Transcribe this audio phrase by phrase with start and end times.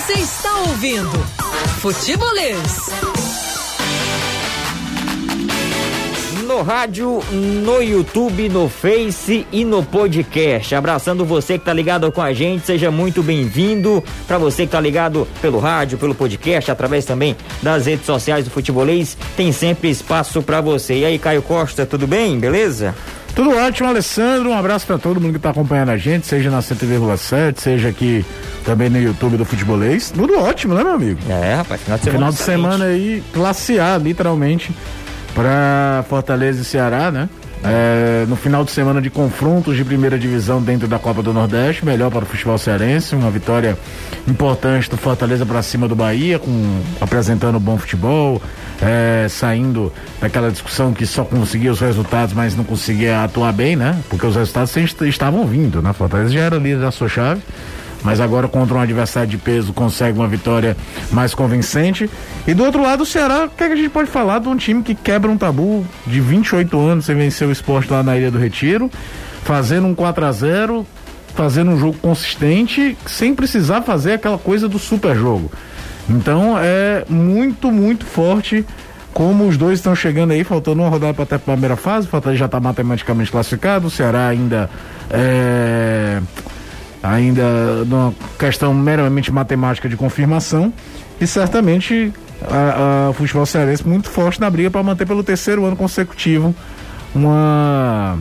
[0.00, 1.10] Você está ouvindo
[1.80, 2.88] Futebolês.
[6.46, 10.74] No rádio, no YouTube, no Face e no podcast.
[10.74, 14.02] Abraçando você que tá ligado com a gente, seja muito bem-vindo.
[14.26, 18.50] Para você que tá ligado pelo rádio, pelo podcast, através também das redes sociais do
[18.50, 21.00] Futebolês, tem sempre espaço para você.
[21.00, 22.38] E aí, Caio Costa, tudo bem?
[22.38, 22.94] Beleza?
[23.34, 24.50] Tudo ótimo, Alessandro.
[24.50, 28.24] Um abraço para todo mundo que tá acompanhando a gente, seja na 100,7, seja aqui
[28.64, 30.10] também no YouTube do Futebolês.
[30.10, 31.20] Tudo ótimo, né, meu amigo?
[31.28, 32.18] É, rapaz, final de semana.
[32.18, 34.70] Final de semana aí, classe A, literalmente,
[35.34, 37.28] para Fortaleza e Ceará, né?
[37.62, 41.84] É, no final de semana de confrontos de primeira divisão dentro da Copa do Nordeste,
[41.84, 43.76] melhor para o futebol cearense, uma vitória
[44.26, 48.40] importante do Fortaleza para cima do Bahia, com apresentando bom futebol,
[48.80, 54.00] é, saindo daquela discussão que só conseguia os resultados, mas não conseguia atuar bem, né?
[54.08, 55.92] Porque os resultados estavam vindo, né?
[55.92, 57.42] Fortaleza já era líder da sua chave
[58.02, 60.76] mas agora contra um adversário de peso consegue uma vitória
[61.10, 62.10] mais convincente.
[62.46, 64.48] E do outro lado, o Ceará, o que, é que a gente pode falar de
[64.48, 68.16] um time que quebra um tabu de 28 anos sem vencer o esporte lá na
[68.16, 68.90] Ilha do Retiro,
[69.42, 70.86] fazendo um 4 a 0
[71.34, 75.50] fazendo um jogo consistente, sem precisar fazer aquela coisa do super jogo.
[76.08, 78.64] Então é muito, muito forte
[79.12, 82.38] como os dois estão chegando aí, faltando uma rodada para a primeira fase, o Fortaleza
[82.38, 84.70] já está matematicamente classificado, o Ceará ainda
[85.10, 86.20] é,
[87.02, 90.72] ainda numa questão meramente matemática de confirmação
[91.20, 92.12] e certamente
[92.42, 96.54] a, a, o futebol cearense muito forte na briga para manter pelo terceiro ano consecutivo
[97.14, 98.18] uma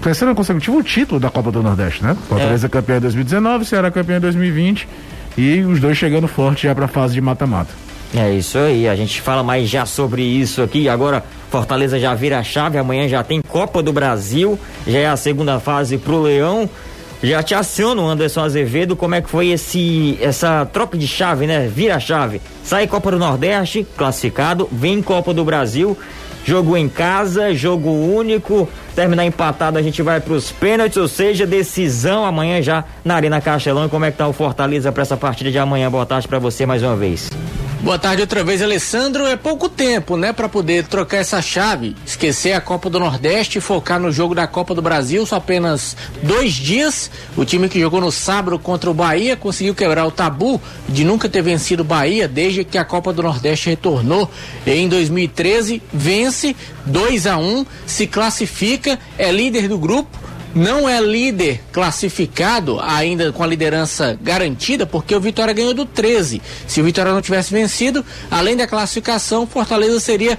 [0.00, 2.16] terceiro ano consecutivo o título da Copa do Nordeste, né?
[2.28, 2.70] Fortaleza é.
[2.70, 4.88] campeão em 2019, Ceará campeão em 2020
[5.36, 7.72] e os dois chegando forte já para a fase de mata-mata.
[8.14, 10.86] É isso aí, a gente fala mais já sobre isso aqui.
[10.86, 15.16] Agora, Fortaleza já vira a chave, amanhã já tem Copa do Brasil, já é a
[15.16, 16.68] segunda fase pro Leão.
[17.22, 21.70] Já te aciono, Anderson Azevedo, como é que foi esse essa troca de chave, né?
[21.72, 22.40] Vira chave.
[22.64, 25.96] Sai Copa do Nordeste, classificado, vem Copa do Brasil,
[26.44, 31.46] jogo em casa, jogo único, terminar empatado a gente vai para os pênaltis, ou seja,
[31.46, 33.88] decisão amanhã já na Arena Castelão.
[33.88, 35.88] Como é que tá o Fortaleza para essa partida de amanhã?
[35.88, 37.30] Boa tarde para você mais uma vez.
[37.82, 39.26] Boa tarde outra vez, Alessandro.
[39.26, 43.60] É pouco tempo, né, para poder trocar essa chave, esquecer a Copa do Nordeste e
[43.60, 45.26] focar no jogo da Copa do Brasil.
[45.26, 47.10] Só apenas dois dias.
[47.36, 51.28] O time que jogou no sábado contra o Bahia conseguiu quebrar o tabu de nunca
[51.28, 54.30] ter vencido o Bahia desde que a Copa do Nordeste retornou
[54.64, 55.82] em 2013.
[55.92, 56.54] Vence
[56.86, 63.32] 2 a 1 um, se classifica, é líder do grupo não é líder classificado ainda
[63.32, 66.42] com a liderança garantida, porque o Vitória ganhou do 13.
[66.66, 70.38] Se o Vitória não tivesse vencido, além da classificação, Fortaleza seria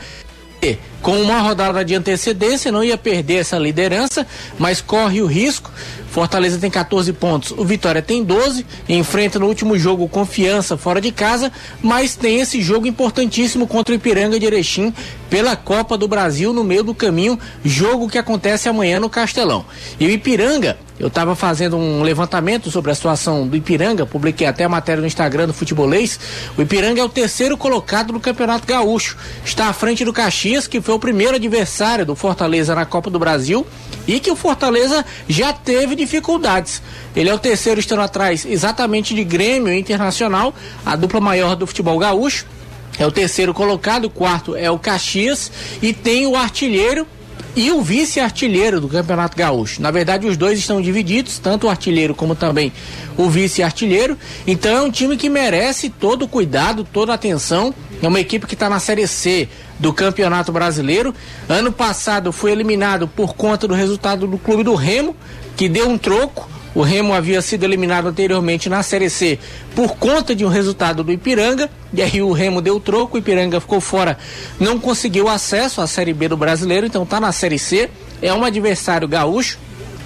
[1.03, 4.25] com uma rodada de antecedência, não ia perder essa liderança,
[4.58, 5.69] mas corre o risco.
[6.09, 11.12] Fortaleza tem 14 pontos, o Vitória tem 12, enfrenta no último jogo confiança fora de
[11.12, 14.94] casa, mas tem esse jogo importantíssimo contra o Ipiranga de Erechim
[15.30, 19.66] pela Copa do Brasil no meio do caminho, jogo que acontece amanhã no Castelão.
[20.00, 24.64] E o Ipiranga eu estava fazendo um levantamento sobre a situação do Ipiranga, publiquei até
[24.64, 26.18] a matéria no Instagram do Futebolês.
[26.58, 29.18] O Ipiranga é o terceiro colocado no Campeonato Gaúcho.
[29.44, 33.19] Está à frente do Caxias, que foi o primeiro adversário do Fortaleza na Copa do
[33.19, 33.68] Brasil
[34.08, 36.81] e que o Fortaleza já teve dificuldades.
[37.14, 42.00] Ele é o terceiro estando atrás exatamente de Grêmio Internacional, a dupla maior do futebol
[42.00, 42.46] gaúcho.
[42.97, 47.06] É o terceiro colocado, o quarto é o Caxias e tem o artilheiro
[47.56, 49.81] e o vice-artilheiro do Campeonato Gaúcho.
[49.81, 52.72] Na verdade, os dois estão divididos, tanto o artilheiro como também
[53.18, 54.18] o vice-artilheiro.
[54.47, 57.74] Então é um time que merece todo o cuidado, toda a atenção.
[58.02, 59.47] É uma equipe que está na Série C
[59.80, 61.14] do Campeonato Brasileiro.
[61.47, 65.16] Ano passado foi eliminado por conta do resultado do Clube do Remo,
[65.56, 66.50] que deu um troco.
[66.75, 69.38] O Remo havia sido eliminado anteriormente na Série C
[69.75, 71.69] por conta de um resultado do Ipiranga.
[71.94, 74.17] E aí o Remo deu troco, o Ipiranga ficou fora,
[74.59, 77.89] não conseguiu acesso à Série B do Brasileiro, então está na Série C.
[78.22, 79.59] É um adversário gaúcho,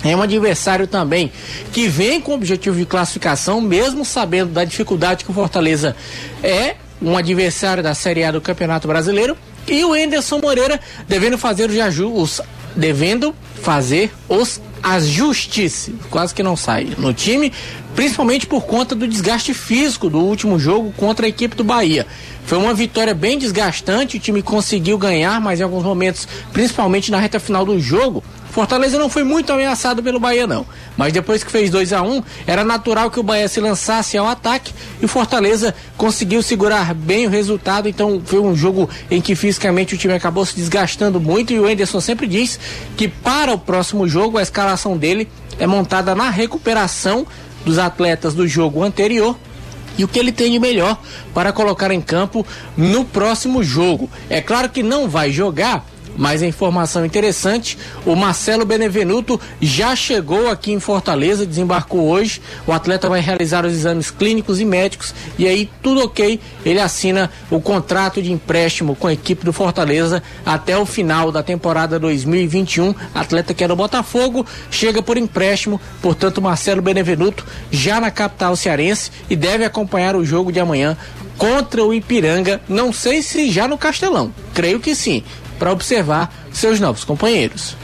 [0.03, 1.31] é um adversário também
[1.71, 5.95] que vem com objetivo de classificação, mesmo sabendo da dificuldade que o Fortaleza
[6.43, 9.37] é um adversário da Série A do Campeonato Brasileiro.
[9.67, 12.41] E o Enderson Moreira devendo fazer os
[12.75, 17.51] devendo fazer os ajustes, quase que não sai no time,
[17.95, 22.05] principalmente por conta do desgaste físico do último jogo contra a equipe do Bahia.
[22.47, 27.19] Foi uma vitória bem desgastante, o time conseguiu ganhar, mas em alguns momentos, principalmente na
[27.19, 30.65] reta final do jogo, Fortaleza não foi muito ameaçado pelo Bahia, não.
[30.95, 34.17] Mas depois que fez 2 a 1 um, era natural que o Bahia se lançasse
[34.17, 37.89] ao ataque e o Fortaleza conseguiu segurar bem o resultado.
[37.89, 41.51] Então foi um jogo em que fisicamente o time acabou se desgastando muito.
[41.51, 42.57] E o Enderson sempre diz
[42.95, 45.27] que para o próximo jogo a escalação dele
[45.59, 47.27] é montada na recuperação
[47.65, 49.37] dos atletas do jogo anterior
[49.97, 50.99] e o que ele tem de melhor
[51.33, 52.45] para colocar em campo
[52.75, 54.09] no próximo jogo.
[54.29, 55.85] É claro que não vai jogar
[56.17, 62.41] mas a informação interessante: o Marcelo Benevenuto já chegou aqui em Fortaleza, desembarcou hoje.
[62.65, 66.39] O atleta vai realizar os exames clínicos e médicos e aí tudo ok.
[66.65, 71.43] Ele assina o contrato de empréstimo com a equipe do Fortaleza até o final da
[71.43, 72.93] temporada 2021.
[73.13, 79.11] Atleta que é do Botafogo chega por empréstimo, portanto Marcelo Benevenuto já na capital cearense
[79.29, 80.97] e deve acompanhar o jogo de amanhã
[81.37, 82.59] contra o Ipiranga.
[82.67, 85.23] Não sei se já no Castelão, creio que sim
[85.57, 87.75] para observar seus novos companheiros.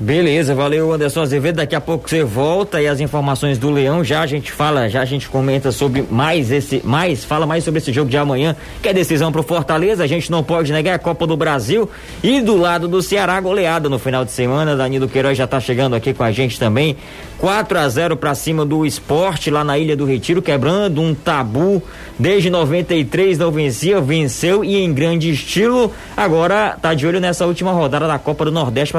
[0.00, 1.56] Beleza, valeu Anderson Azevedo.
[1.56, 4.04] Daqui a pouco você volta e as informações do Leão.
[4.04, 7.78] Já a gente fala, já a gente comenta sobre mais esse, mais, fala mais sobre
[7.78, 10.04] esse jogo de amanhã, que é decisão pro Fortaleza.
[10.04, 11.90] A gente não pode negar a Copa do Brasil.
[12.22, 14.76] E do lado do Ceará, goleada no final de semana.
[14.76, 16.96] Danilo Queiroz já tá chegando aqui com a gente também.
[17.38, 21.82] 4 a 0 para cima do esporte lá na Ilha do Retiro, quebrando um tabu.
[22.18, 25.92] Desde 93 não vencia, venceu e em grande estilo.
[26.16, 28.92] Agora tá de olho nessa última rodada da Copa do Nordeste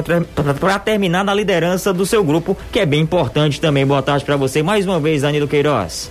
[0.59, 3.85] para terminar na liderança do seu grupo, que é bem importante também.
[3.85, 6.09] Boa tarde para você mais uma vez, Danilo Queiroz.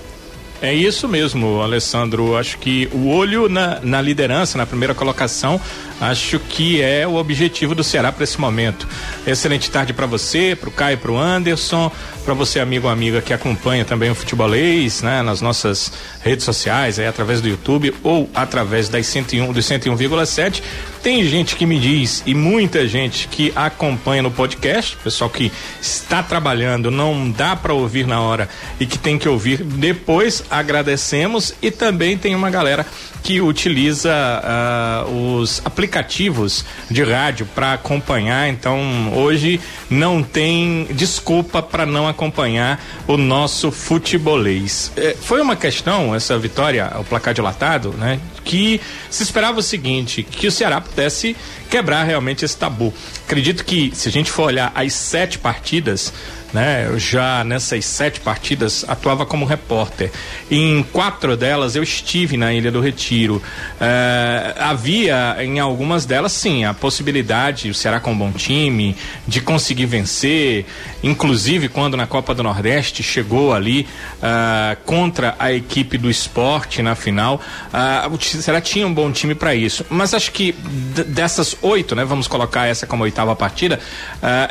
[0.61, 2.37] É isso mesmo, Alessandro.
[2.37, 5.61] Acho que o olho na, na liderança, na primeira colocação,
[6.01, 8.89] acho que é o objetivo do Ceará para esse momento.
[9.25, 11.93] Excelente tarde para você, para o Caio, para o Anderson,
[12.29, 15.91] para você amigo ou amiga que acompanha também o futebolês, né, nas nossas
[16.21, 20.63] redes sociais, aí através do YouTube ou através das 101 do 101,7.
[21.03, 26.23] Tem gente que me diz e muita gente que acompanha no podcast, pessoal que está
[26.23, 28.47] trabalhando, não dá para ouvir na hora
[28.79, 30.45] e que tem que ouvir depois.
[30.51, 32.85] Agradecemos e também tem uma galera
[33.23, 34.11] que utiliza
[35.07, 38.49] uh, os aplicativos de rádio para acompanhar.
[38.49, 42.18] Então, hoje não tem desculpa para não acompanhar
[43.07, 44.91] o nosso futebolês.
[44.97, 48.21] É, foi uma questão, essa vitória, o placar dilatado, né?
[48.45, 51.37] Que se esperava o seguinte: que o Ceará pudesse
[51.71, 52.93] quebrar realmente esse tabu.
[53.25, 56.13] Acredito que, se a gente for olhar as sete partidas,
[56.53, 56.89] né?
[56.97, 60.11] Já nessas sete partidas atuava como repórter.
[60.51, 63.43] Em quatro delas eu estive na Ilha do Retiro.
[63.81, 68.97] É, havia em algumas delas sim a possibilidade, o Ceará com um bom time,
[69.27, 70.65] de conseguir vencer.
[71.03, 73.87] Inclusive quando na Copa do Nordeste chegou ali
[74.17, 77.41] uh, contra a equipe do esporte na final,
[77.73, 79.85] uh, o Ceará tinha um bom time para isso.
[79.89, 80.53] Mas acho que
[81.07, 82.05] dessas oito, né?
[82.05, 83.79] Vamos colocar essa como oitava partida,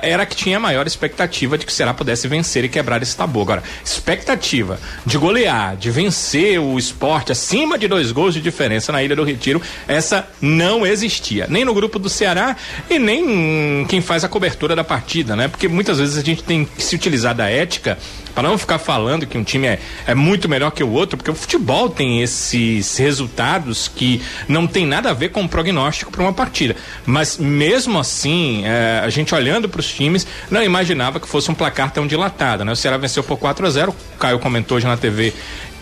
[0.02, 3.16] era que tinha maior expectativa de que o Ceará Ceará pudesse vencer e quebrar esse
[3.16, 3.42] tabu.
[3.42, 9.02] Agora, expectativa de golear, de vencer o esporte acima de dois gols de diferença na
[9.04, 11.48] Ilha do Retiro, essa não existia.
[11.50, 12.56] Nem no grupo do Ceará
[12.90, 15.48] e nem quem faz a cobertura da partida, né?
[15.48, 17.98] Porque muitas vezes a gente tem que se utilizar da ética
[18.38, 21.32] para não ficar falando que um time é, é muito melhor que o outro, porque
[21.32, 26.22] o futebol tem esses resultados que não tem nada a ver com o prognóstico para
[26.22, 26.76] uma partida.
[27.04, 31.56] Mas mesmo assim, é, a gente olhando para os times, não imaginava que fosse um
[31.56, 32.72] placar tão dilatado, né?
[32.72, 35.34] O Ceará venceu por 4 a 0 o Caio comentou hoje na TV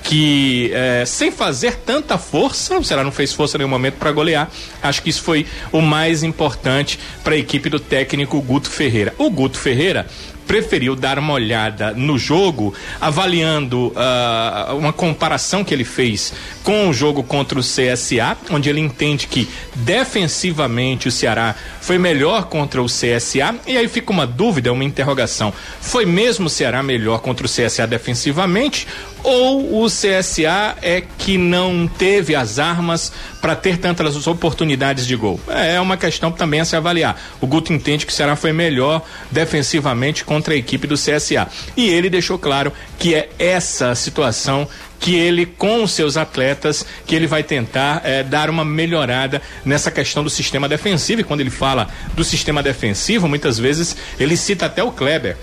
[0.05, 4.11] que é, sem fazer tanta força, o Ceará não fez força em nenhum momento para
[4.11, 4.49] golear.
[4.81, 9.15] Acho que isso foi o mais importante para a equipe do técnico Guto Ferreira.
[9.17, 10.05] O Guto Ferreira
[10.45, 12.71] preferiu dar uma olhada no jogo,
[13.01, 16.33] avaliando uh, uma comparação que ele fez
[16.65, 22.45] com o jogo contra o CSA, onde ele entende que defensivamente o Ceará foi melhor
[22.45, 23.55] contra o CSA.
[23.67, 27.85] E aí fica uma dúvida, uma interrogação: foi mesmo o Ceará melhor contra o CSA
[27.85, 28.87] defensivamente?
[29.23, 35.39] Ou o CSA é que não teve as armas para ter tantas oportunidades de gol?
[35.47, 37.19] É uma questão também a se avaliar.
[37.41, 41.47] O Guto entende que o Ceará foi melhor defensivamente contra a equipe do CSA.
[41.75, 44.67] E ele deixou claro que é essa situação
[44.99, 49.91] que ele, com os seus atletas, que ele vai tentar é, dar uma melhorada nessa
[49.91, 51.21] questão do sistema defensivo.
[51.21, 55.37] E quando ele fala do sistema defensivo, muitas vezes ele cita até o Kleber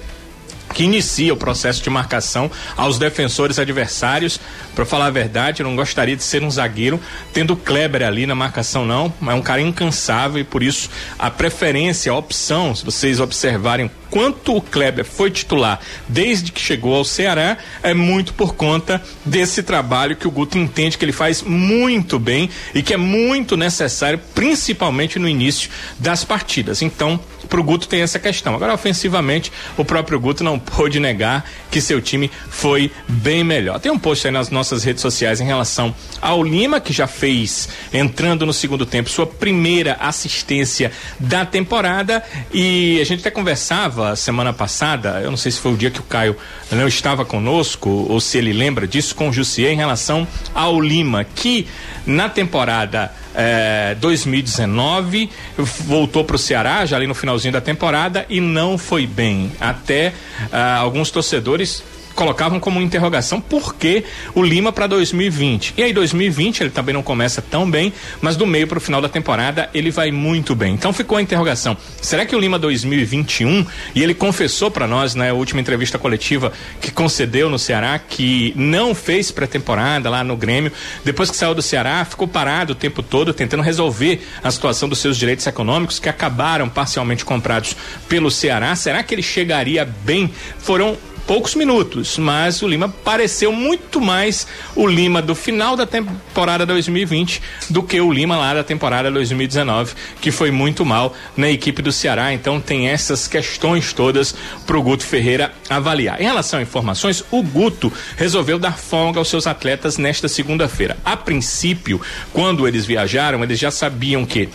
[0.72, 4.40] que inicia o processo de marcação aos defensores adversários.
[4.74, 7.00] Para falar a verdade, eu não gostaria de ser um zagueiro
[7.32, 9.12] tendo Kleber ali na marcação, não.
[9.26, 14.54] É um cara incansável e por isso a preferência, a opção, se vocês observarem quanto
[14.54, 20.14] o Kleber foi titular desde que chegou ao Ceará, é muito por conta desse trabalho
[20.14, 25.18] que o Guto entende que ele faz muito bem e que é muito necessário, principalmente
[25.18, 26.82] no início das partidas.
[26.82, 28.54] Então, pro Guto tem essa questão.
[28.54, 33.80] Agora, ofensivamente, o próprio Guto não pôde negar que seu time foi bem melhor.
[33.80, 37.68] Tem um post aí nas nossas redes sociais em relação ao Lima, que já fez,
[37.94, 42.22] entrando no segundo tempo, sua primeira assistência da temporada.
[42.52, 45.90] E a gente até conversava falava semana passada, eu não sei se foi o dia
[45.90, 46.36] que o Caio
[46.70, 51.24] não estava conosco, ou se ele lembra disso, com o Jussier em relação ao Lima,
[51.24, 51.66] que
[52.04, 58.40] na temporada eh, 2019 voltou para o Ceará, já ali no finalzinho da temporada, e
[58.40, 59.52] não foi bem.
[59.60, 60.12] Até
[60.50, 61.82] ah, alguns torcedores
[62.14, 64.04] colocavam como interrogação por que
[64.34, 65.74] o Lima para 2020.
[65.76, 69.00] E aí 2020 ele também não começa tão bem, mas do meio para o final
[69.00, 70.74] da temporada ele vai muito bem.
[70.74, 75.24] Então ficou a interrogação: será que o Lima 2021 e ele confessou para nós na
[75.24, 80.72] né, última entrevista coletiva que concedeu no Ceará que não fez pré-temporada lá no Grêmio,
[81.04, 84.98] depois que saiu do Ceará, ficou parado o tempo todo tentando resolver a situação dos
[84.98, 87.76] seus direitos econômicos que acabaram parcialmente comprados
[88.08, 88.74] pelo Ceará.
[88.74, 90.32] Será que ele chegaria bem?
[90.58, 96.66] Foram poucos minutos, mas o Lima pareceu muito mais o Lima do final da temporada
[96.66, 101.82] 2020 do que o Lima lá da temporada 2019, que foi muito mal na equipe
[101.82, 102.32] do Ceará.
[102.32, 104.34] Então tem essas questões todas
[104.66, 106.20] para o Guto Ferreira avaliar.
[106.20, 110.96] Em relação a informações, o Guto resolveu dar folga aos seus atletas nesta segunda-feira.
[111.04, 112.00] A princípio,
[112.32, 114.48] quando eles viajaram, eles já sabiam que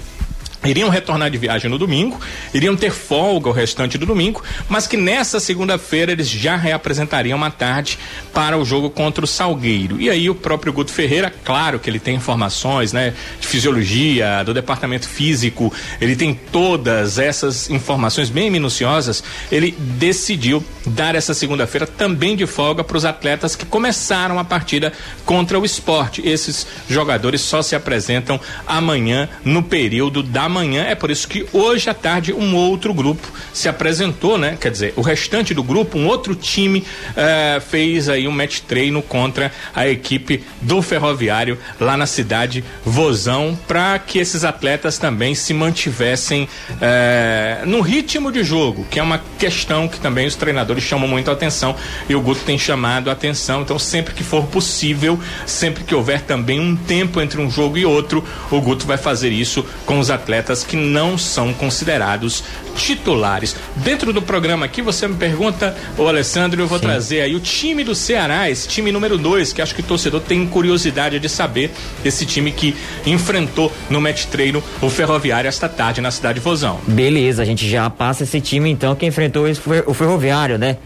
[0.64, 2.20] iriam retornar de viagem no domingo,
[2.54, 7.52] iriam ter folga o restante do domingo, mas que nessa segunda-feira eles já reapresentariam uma
[7.52, 7.98] tarde
[8.34, 10.00] para o jogo contra o Salgueiro.
[10.02, 14.54] E aí o próprio Guto Ferreira, claro que ele tem informações, né, de fisiologia, do
[14.54, 15.72] departamento físico,
[16.02, 22.84] ele tem todas essas informações bem minuciosas, ele decidiu dar essa segunda-feira também de folga
[22.84, 24.92] para os atletas que começaram a partida
[25.26, 26.22] contra o esporte.
[26.28, 30.86] Esses jogadores só se apresentam amanhã no período da amanhã.
[30.88, 34.58] É por isso que hoje à tarde um outro grupo se apresentou, né?
[34.60, 36.84] Quer dizer, o restante do grupo, um outro time
[37.16, 43.58] eh, fez aí um match treino contra a equipe do Ferroviário lá na cidade Vozão,
[43.68, 46.48] para que esses atletas também se mantivessem
[46.82, 51.30] eh, no ritmo de jogo, que é uma questão que também os treinadores chamam muito
[51.30, 51.76] a atenção
[52.10, 53.62] e o Guto tem chamado a atenção.
[53.62, 57.86] Então, sempre que for possível, sempre que houver também um tempo entre um jogo e
[57.86, 62.44] outro, o Guto vai fazer isso com os atletas atletas que não são considerados
[62.76, 63.56] titulares.
[63.78, 66.86] Dentro do programa aqui, você me pergunta, ô Alessandro, eu vou Sim.
[66.86, 70.22] trazer aí o time do Ceará, esse time número 2, que acho que o torcedor
[70.22, 71.72] tem curiosidade de saber,
[72.06, 72.76] esse time que
[73.06, 76.80] enfrentou no match treino o Ferroviário esta tarde na cidade de Vozão.
[76.88, 79.46] Beleza, a gente já passa esse time então que enfrentou
[79.86, 80.78] o Ferroviário, né?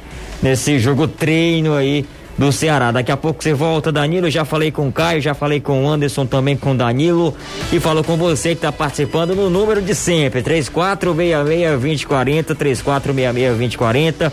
[0.42, 2.06] Nesse jogo treino aí
[2.38, 2.92] do Ceará.
[2.92, 4.30] Daqui a pouco você volta, Danilo.
[4.30, 7.36] Já falei com o Caio, já falei com o Anderson, também com o Danilo.
[7.72, 14.32] E falou com você que está participando no número de sempre: 3466-2040, 3466-2040.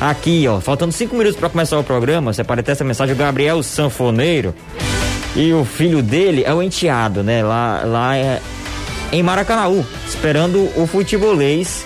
[0.00, 2.32] Aqui, ó, faltando cinco minutos para começar o programa.
[2.32, 4.54] Você ter essa mensagem: o Gabriel Sanfoneiro.
[5.36, 7.42] E o filho dele é o enteado, né?
[7.42, 8.40] Lá, lá é
[9.12, 11.84] em Maracanaú, esperando o futebolês.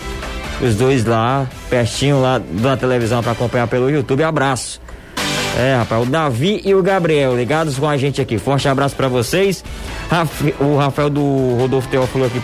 [0.62, 4.22] Os dois lá, pertinho lá da televisão para acompanhar pelo YouTube.
[4.22, 4.80] Abraço.
[5.56, 8.38] É, rapaz, o Davi e o Gabriel ligados com a gente aqui.
[8.38, 9.64] Forte abraço para vocês.
[10.58, 12.42] O Rafael do Rodolfo Teófilo aqui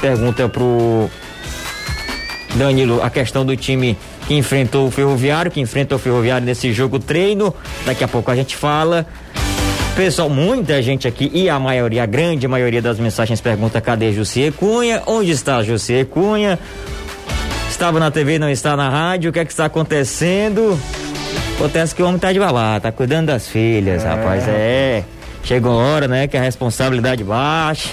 [0.00, 1.08] pergunta pro
[2.54, 6.98] Danilo a questão do time que enfrentou o Ferroviário, que enfrentou o Ferroviário nesse jogo
[6.98, 7.54] treino.
[7.86, 9.06] Daqui a pouco a gente fala.
[9.96, 14.52] Pessoal, muita gente aqui e a maioria, a grande maioria das mensagens pergunta cadê Jussier
[14.52, 15.02] Cunha?
[15.06, 16.58] Onde está Jussier Cunha?
[17.68, 20.78] Estava na TV, não está na rádio, o que é que está acontecendo?
[21.60, 24.08] Acontece que o homem tá de balada, tá cuidando das filhas, é.
[24.08, 24.48] rapaz.
[24.48, 25.04] É.
[25.44, 27.90] Chegou a hora, né, que a responsabilidade baixa.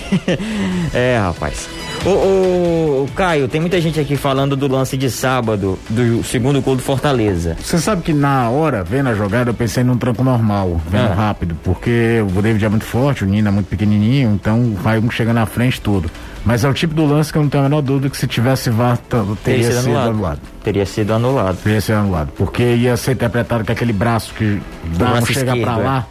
[0.96, 1.68] é, rapaz.
[2.06, 6.62] Ô, ô, ô, Caio, tem muita gente aqui falando do lance de sábado, do segundo
[6.62, 7.58] gol do Fortaleza.
[7.60, 11.16] Você sabe que na hora, vendo a jogada, eu pensei num tranco normal, vendo ah.
[11.16, 15.12] rápido, porque o David é muito forte, o Nino é muito pequenininho, então vai um
[15.12, 16.10] chegando na frente tudo.
[16.48, 18.26] Mas é o tipo do lance que eu não tenho a menor dúvida que se
[18.26, 18.98] tivesse VAR
[19.44, 20.10] teria, sido, sido anulado.
[20.10, 20.40] anulado.
[20.64, 21.58] Teria sido anulado.
[21.58, 22.32] Teria sido anulado.
[22.38, 24.62] Porque ia ser interpretado que aquele braço que
[24.98, 26.08] dá chegar para lá,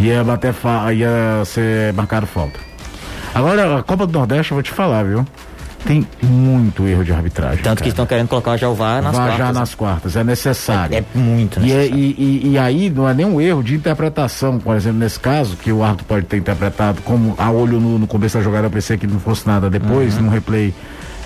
[0.00, 0.54] ia bater
[0.96, 2.58] ia ser marcado falta.
[3.34, 5.26] Agora, a Copa do Nordeste, eu vou te falar, viu?
[5.86, 7.58] Tem muito erro de arbitragem.
[7.58, 7.82] Tanto cara.
[7.82, 9.46] que estão querendo colocar já o VAR nas VAR quartas.
[9.46, 10.94] já nas quartas, é necessário.
[10.94, 11.94] É, é muito necessário.
[11.94, 15.56] E, e, e, aí não é nem um erro de interpretação, por exemplo, nesse caso,
[15.56, 18.70] que o árbitro pode ter interpretado como a olho no, no começo da jogada, eu
[18.70, 20.24] pensei que não fosse nada depois, uhum.
[20.24, 20.72] no replay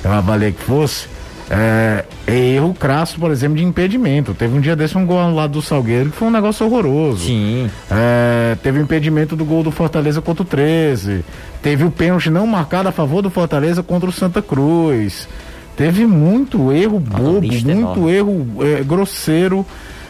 [0.04, 1.06] eu avaliei que fosse.
[1.50, 4.34] É, é, erro crasso, por exemplo, de impedimento.
[4.34, 7.24] Teve um dia desse um gol ao lado do Salgueiro que foi um negócio horroroso.
[7.24, 7.70] Sim.
[7.90, 11.24] É, teve o impedimento do gol do Fortaleza contra o 13.
[11.62, 15.28] Teve o pênalti não marcado a favor do Fortaleza contra o Santa Cruz.
[15.76, 18.12] Teve muito erro bobo, muito enorme.
[18.12, 19.64] erro é, grosseiro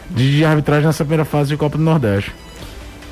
[0.09, 2.33] de, de arbitragem nessa primeira fase de Copa do Nordeste.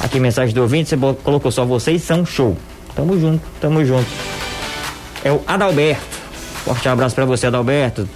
[0.00, 2.56] Aqui mensagem do ouvinte, você colocou só vocês, são show.
[2.94, 4.06] Tamo junto, tamo junto.
[5.24, 6.02] É o Adalberto.
[6.64, 8.08] Forte abraço pra você, Adalberto.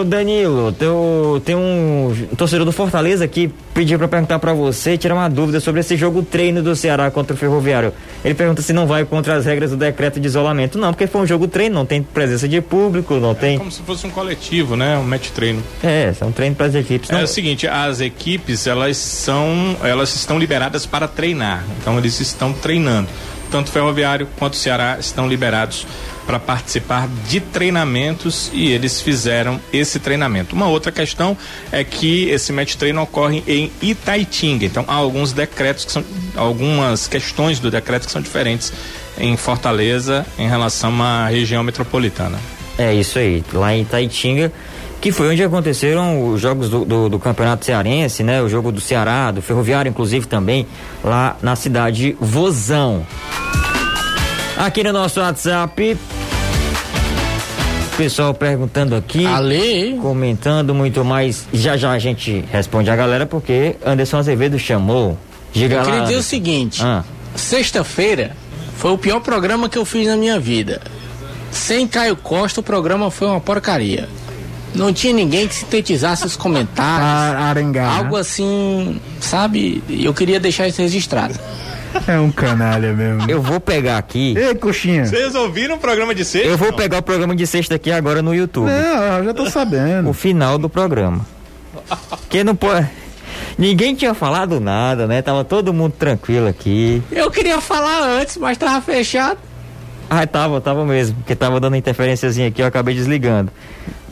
[0.00, 5.14] Ô Danilo, teu, tem um torcedor do Fortaleza que pediu pra perguntar pra você, tirar
[5.14, 7.92] uma dúvida sobre esse jogo treino do Ceará contra o Ferroviário.
[8.24, 10.78] Ele pergunta se não vai contra as regras do decreto de isolamento.
[10.78, 13.58] Não, porque foi um jogo treino, não tem presença de público, não tem.
[13.58, 14.96] Como se fosse um coletivo, né?
[14.96, 15.62] Um match treino.
[15.84, 17.10] É, é um treino para as equipes.
[17.10, 21.62] Não, É o seguinte, as equipes, elas são, elas estão liberadas para treinar.
[21.78, 23.08] Então eles estão treinando.
[23.50, 25.86] Tanto Ferroviário quanto Ceará estão liberados
[26.26, 30.54] para participar de treinamentos e eles fizeram esse treinamento.
[30.54, 31.36] Uma outra questão
[31.72, 34.64] é que esse match treino ocorre em Itaitinga.
[34.64, 36.04] Então há alguns decretos que são
[36.36, 38.72] algumas questões do decreto que são diferentes
[39.18, 42.38] em Fortaleza em relação à região metropolitana.
[42.78, 44.52] É isso aí, lá em Itaitinga,
[45.00, 48.40] que foi onde aconteceram os jogos do, do, do Campeonato Cearense, né?
[48.40, 50.66] O jogo do Ceará, do Ferroviário, inclusive também,
[51.02, 53.06] lá na cidade Vozão.
[54.60, 55.96] Aqui no nosso WhatsApp,
[57.96, 61.46] pessoal perguntando aqui, Ale, comentando muito mais.
[61.50, 65.16] Já já a gente responde a galera porque Anderson Azevedo chamou.
[65.50, 65.84] Diga eu lá.
[65.86, 67.02] queria dizer o seguinte: Ah,
[67.34, 68.36] sexta-feira
[68.76, 70.82] foi o pior programa que eu fiz na minha vida.
[71.50, 74.10] Sem Caio Costa, o programa foi uma porcaria.
[74.74, 77.40] Não tinha ninguém que sintetizasse os comentários.
[77.48, 77.96] Arengar.
[77.96, 79.82] Algo assim, sabe?
[79.88, 81.34] Eu queria deixar isso registrado.
[82.06, 83.30] É um canalha mesmo.
[83.30, 84.34] eu vou pegar aqui.
[84.36, 85.06] Ei, coxinha.
[85.06, 86.48] Vocês ouviram o programa de sexta?
[86.48, 88.68] Eu vou pegar o programa de sexta aqui agora no YouTube.
[88.70, 90.08] Não, eu já tô sabendo.
[90.08, 91.26] o final do programa.
[92.28, 92.88] Que não pode.
[93.58, 95.20] Ninguém tinha falado nada, né?
[95.22, 97.02] Tava todo mundo tranquilo aqui.
[97.10, 99.38] Eu queria falar antes, mas tava fechado.
[100.08, 103.52] Ah, tava, tava mesmo, porque tava dando interferênciazinha aqui, eu acabei desligando.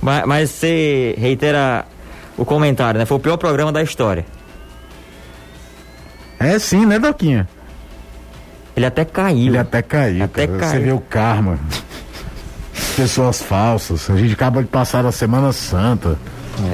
[0.00, 1.84] Mas, mas você reitera
[2.36, 3.06] o comentário, né?
[3.06, 4.24] Foi o pior programa da história.
[6.38, 7.48] É sim, né, Doquinha?
[8.78, 9.48] Ele até caiu.
[9.48, 10.22] Ele até caiu.
[10.22, 10.58] Até cara.
[10.60, 10.70] caiu.
[10.70, 11.58] Você vê o karma.
[12.94, 14.08] Pessoas falsas.
[14.08, 16.16] A gente acaba de passar a Semana Santa.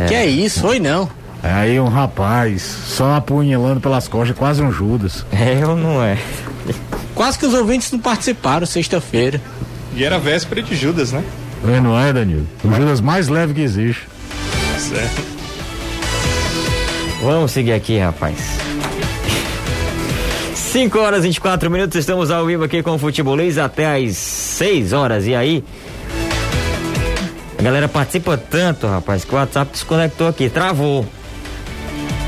[0.06, 0.60] Que é isso?
[0.60, 1.08] Foi não.
[1.42, 5.24] Aí um rapaz só apunhalando pelas costas, quase um Judas.
[5.32, 6.18] É ou não é?
[7.14, 9.40] Quase que os ouvintes não participaram sexta-feira.
[9.94, 11.24] E era véspera de Judas, né?
[11.66, 12.46] É, não é, Danilo?
[12.62, 14.06] O Judas mais leve que existe.
[14.78, 15.22] Certo.
[17.22, 18.63] Vamos seguir aqui, rapaz.
[20.74, 24.92] 5 horas e 24 minutos, estamos ao vivo aqui com o Futebolês até às 6
[24.92, 25.24] horas.
[25.24, 25.62] E aí?
[27.56, 30.48] A galera participa tanto, rapaz, que o WhatsApp desconectou aqui.
[30.48, 31.06] Travou.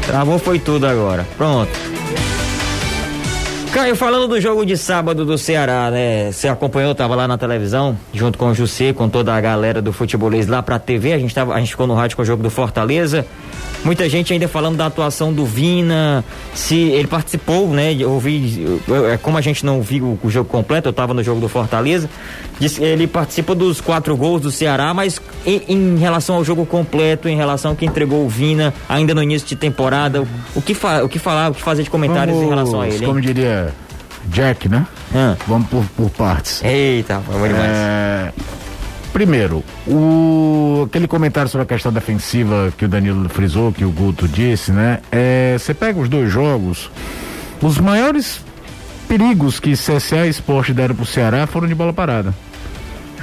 [0.06, 1.26] Travou foi tudo agora.
[1.36, 1.95] Pronto.
[3.76, 6.32] Caio, falando do jogo de sábado do Ceará, né?
[6.32, 9.92] Você acompanhou, tava lá na televisão, junto com o José, com toda a galera do
[9.92, 11.12] futebolês lá pra TV.
[11.12, 13.26] A gente, tava, a gente ficou no rádio com o jogo do Fortaleza.
[13.84, 17.94] Muita gente ainda falando da atuação do Vina, se ele participou, né?
[17.94, 21.22] Eu ouvi, eu- é, como a gente não viu o jogo completo, eu tava no
[21.22, 22.08] jogo do Fortaleza.
[22.58, 27.28] Disse, ele participa dos quatro gols do Ceará, mas em, em relação ao jogo completo,
[27.28, 30.72] em relação ao que entregou o Vina ainda no início de temporada, o, o que,
[30.72, 33.06] fa, o que falar, o que fazer de comentários em relação a ele, hein?
[33.06, 33.65] Como diria
[34.28, 34.86] Jack, né?
[35.14, 35.36] Ah.
[35.46, 36.62] Vamos por, por partes.
[36.62, 37.70] Eita, foi bom demais.
[37.70, 38.32] É,
[39.16, 44.28] Primeiro, o, aquele comentário sobre a questão defensiva que o Danilo frisou, que o Guto
[44.28, 44.98] disse, né?
[45.10, 46.90] É, você pega os dois jogos,
[47.62, 48.44] os maiores
[49.08, 52.34] perigos que CSA e Esporte deram pro Ceará foram de bola parada.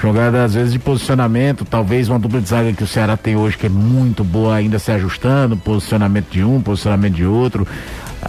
[0.02, 3.56] Jogada às vezes de posicionamento, talvez uma dupla de zaga que o Ceará tem hoje
[3.56, 7.68] que é muito boa ainda se ajustando, posicionamento de um, posicionamento de outro.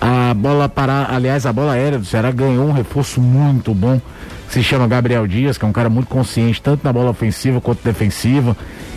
[0.01, 4.01] A bola para, aliás, a bola aérea do Ceará ganhou um reforço muito bom,
[4.49, 7.83] se chama Gabriel Dias, que é um cara muito consciente, tanto na bola ofensiva quanto
[7.83, 8.57] defensiva.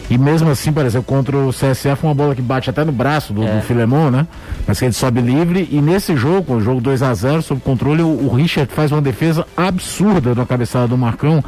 [0.10, 2.93] E mesmo assim, por exemplo, contra o CSA foi uma bola que bate até no
[2.93, 3.57] braço do, é.
[3.57, 4.25] do Filemon, né?
[4.65, 5.67] Mas que ele sobe livre.
[5.69, 9.01] E nesse jogo, o jogo 2 a 0 sob controle, o, o Richard faz uma
[9.01, 11.43] defesa absurda na cabeçada do Marcão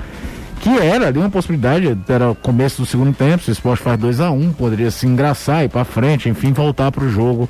[0.60, 3.98] que era ali uma possibilidade, era o começo do segundo tempo, se o esporte faz
[3.98, 7.50] 2 a 1 um, poderia se engraçar, ir para frente, enfim, voltar para o jogo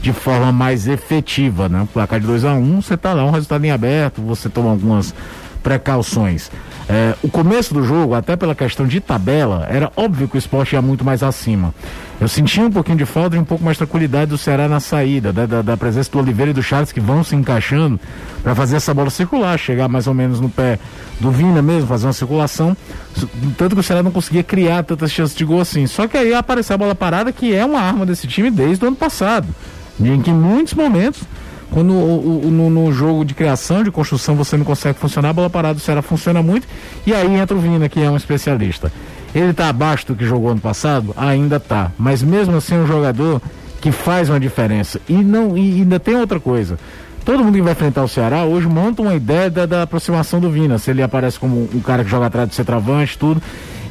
[0.00, 1.86] de forma mais efetiva, né?
[1.92, 4.70] Placar de 2 a 1 um, você tá lá, um resultado em aberto, você toma
[4.70, 5.14] algumas
[5.62, 6.50] precauções.
[6.88, 10.74] É, o começo do jogo, até pela questão de tabela, era óbvio que o esporte
[10.74, 11.72] ia muito mais acima.
[12.20, 15.32] Eu senti um pouquinho de falta e um pouco mais tranquilidade do Ceará na saída,
[15.32, 15.46] né?
[15.46, 17.98] da, da, presença do Oliveira e do Charles que vão se encaixando
[18.42, 20.78] para fazer essa bola circular, chegar mais ou menos no pé
[21.20, 22.76] do Vina mesmo, fazer uma circulação.
[23.56, 25.86] Tanto que o Ceará não conseguia criar tantas chances de gol assim.
[25.86, 28.88] Só que aí apareceu a bola parada, que é uma arma desse time desde o
[28.88, 29.46] ano passado.
[30.00, 31.22] Em que em muitos momentos
[31.70, 35.32] quando o, o, no, no, jogo de criação, de construção, você não consegue funcionar, a
[35.32, 36.66] bola parada do Ceará funciona muito.
[37.06, 38.92] E aí entra o Vina, que é um especialista.
[39.34, 41.14] Ele está abaixo do que jogou ano passado?
[41.16, 41.92] Ainda está.
[41.96, 43.40] Mas mesmo assim é um jogador
[43.80, 45.00] que faz uma diferença.
[45.08, 46.78] E não e ainda tem outra coisa.
[47.24, 50.50] Todo mundo que vai enfrentar o Ceará hoje monta uma ideia da, da aproximação do
[50.50, 50.78] Vina.
[50.78, 53.40] Se ele aparece como um cara que joga atrás do centroavante, tudo.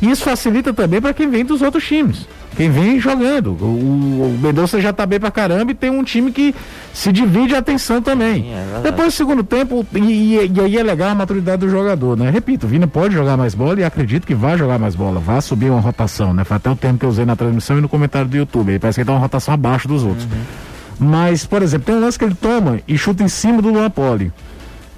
[0.01, 2.25] E isso facilita também para quem vem dos outros times
[2.59, 3.51] quem vem jogando.
[3.51, 6.53] O, o Mendonça já tá bem pra caramba e tem um time que
[6.93, 8.51] se divide a atenção também.
[8.53, 12.17] É Depois do segundo tempo, e, e, e, aí é legal a maturidade do jogador,
[12.17, 12.29] né?
[12.29, 15.41] Repito, o Vina pode jogar mais bola e acredito que vai jogar mais bola, vai
[15.41, 16.43] subir uma rotação, né?
[16.43, 18.71] Foi até o termo que eu usei na transmissão e no comentário do YouTube.
[18.71, 20.25] Ele parece que ele tá uma rotação abaixo dos outros.
[20.25, 21.07] Uhum.
[21.07, 23.89] Mas, por exemplo, tem um lance que ele toma e chuta em cima do Luan
[23.89, 24.33] Poli.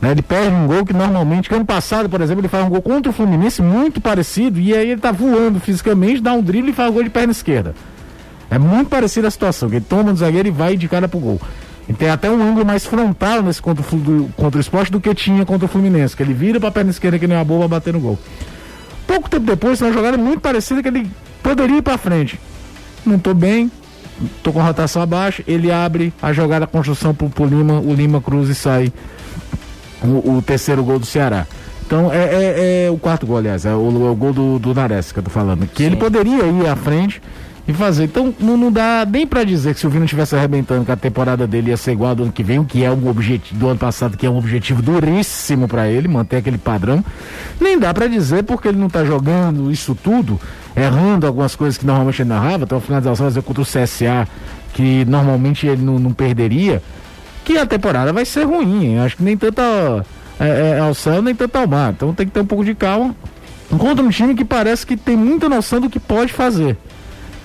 [0.01, 0.11] Né?
[0.11, 2.81] Ele perde um gol que normalmente, que ano passado, por exemplo, ele faz um gol
[2.81, 6.73] contra o Fluminense muito parecido, e aí ele tá voando fisicamente, dá um drible e
[6.73, 7.75] faz um gol de perna esquerda.
[8.49, 11.19] É muito parecida a situação, que ele toma do zagueiro e vai de cara pro
[11.19, 11.39] gol.
[11.87, 15.13] E tem até um ângulo mais frontal nesse contra o, contra o esporte do que
[15.13, 17.93] tinha contra o Fluminense, que ele vira pra perna esquerda que nem a boba bater
[17.93, 18.17] no gol.
[19.05, 21.09] Pouco tempo depois, uma jogada muito parecida que ele
[21.43, 22.39] poderia ir pra frente.
[23.05, 23.71] Não tô bem,
[24.43, 28.21] tô com rotação abaixo, ele abre a jogada, a construção pro, pro Lima, o Lima
[28.21, 28.91] cruz e sai
[30.03, 31.45] o, o terceiro gol do Ceará.
[31.85, 34.73] Então é, é, é, o quarto gol, aliás, é o, é o gol do, do
[34.73, 35.67] Nares que eu tô falando.
[35.67, 35.87] Que Sim.
[35.87, 37.21] ele poderia ir à frente
[37.67, 38.05] e fazer.
[38.05, 40.95] Então não, não dá nem para dizer que se o Vino estivesse arrebentando que a
[40.95, 43.67] temporada dele ia ser igual do ano que vem, o que é um objetivo do
[43.67, 47.03] ano passado, que é um objetivo duríssimo para ele, manter aquele padrão.
[47.59, 50.39] Nem dá para dizer porque ele não tá jogando isso tudo,
[50.75, 54.27] errando algumas coisas que normalmente ele narrava, então a finalização contra o CSA,
[54.73, 56.81] que normalmente ele não, não perderia
[57.43, 58.97] que a temporada vai ser ruim.
[58.99, 59.61] Acho que nem tanto
[60.39, 61.91] é, é, ao céu, nem tanto ao mar.
[61.91, 63.15] Então tem que ter um pouco de calma.
[63.71, 66.77] Encontra um time que parece que tem muita noção do que pode fazer.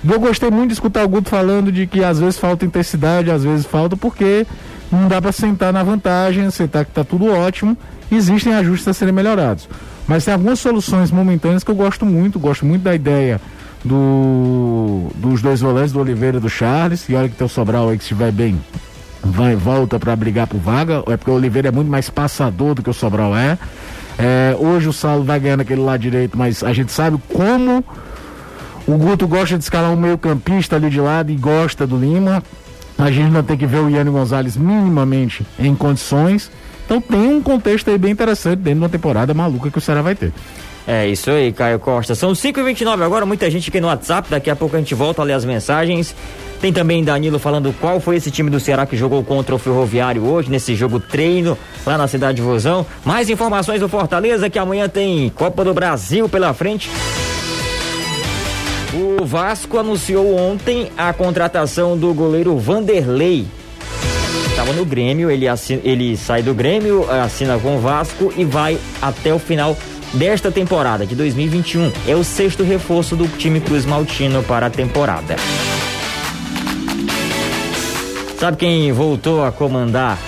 [0.08, 3.42] Eu gostei muito de escutar o Guto falando de que às vezes falta intensidade, às
[3.42, 4.46] vezes falta porque
[4.90, 7.76] não dá para sentar na vantagem, sentar que tá tudo ótimo.
[8.10, 9.68] Existem ajustes a serem melhorados.
[10.06, 12.38] Mas tem algumas soluções momentâneas que eu gosto muito.
[12.38, 13.40] Gosto muito da ideia
[13.84, 17.08] do, dos dois volantes, do Oliveira e do Charles.
[17.08, 18.60] E olha que tem o Sobral aí que estiver bem
[19.22, 22.82] vai volta para brigar por vaga, é porque o Oliveira é muito mais passador do
[22.82, 23.58] que o Sobral é.
[24.18, 27.84] é hoje o Saulo vai ganhando aquele lado direito, mas a gente sabe como
[28.86, 32.42] o Guto gosta de escalar um meio campista ali de lado e gosta do Lima.
[32.96, 36.50] A gente ainda tem que ver o Iane Gonzalez minimamente em condições.
[36.84, 40.02] Então tem um contexto aí bem interessante dentro de uma temporada maluca que o Ceará
[40.02, 40.32] vai ter.
[40.86, 42.14] É isso aí, Caio Costa.
[42.14, 44.28] São 5h29 agora, muita gente aqui no WhatsApp.
[44.30, 46.14] Daqui a pouco a gente volta a ler as mensagens.
[46.60, 50.24] Tem também Danilo falando qual foi esse time do Ceará que jogou contra o Ferroviário
[50.24, 52.86] hoje, nesse jogo treino lá na cidade de Vozão.
[53.04, 56.88] Mais informações do Fortaleza que amanhã tem Copa do Brasil pela frente.
[58.94, 63.46] O Vasco anunciou ontem a contratação do goleiro Vanderlei.
[64.48, 68.78] Estava no Grêmio, ele, assina, ele sai do Grêmio, assina com o Vasco e vai
[69.02, 69.76] até o final
[70.14, 71.92] desta temporada de 2021.
[72.06, 75.36] É o sexto reforço do time Cruz Maltino para a temporada.
[78.38, 80.18] Sabe quem voltou a comandar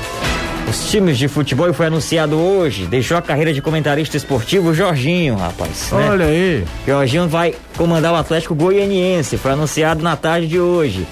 [0.69, 2.87] os times de futebol e foi anunciado hoje?
[2.87, 5.91] Deixou a carreira de comentarista esportivo Jorginho, rapaz.
[5.93, 6.09] Né?
[6.11, 6.65] Olha aí.
[6.87, 9.37] Jorginho vai comandar o Atlético Goianiense.
[9.37, 11.07] Foi anunciado na tarde de hoje.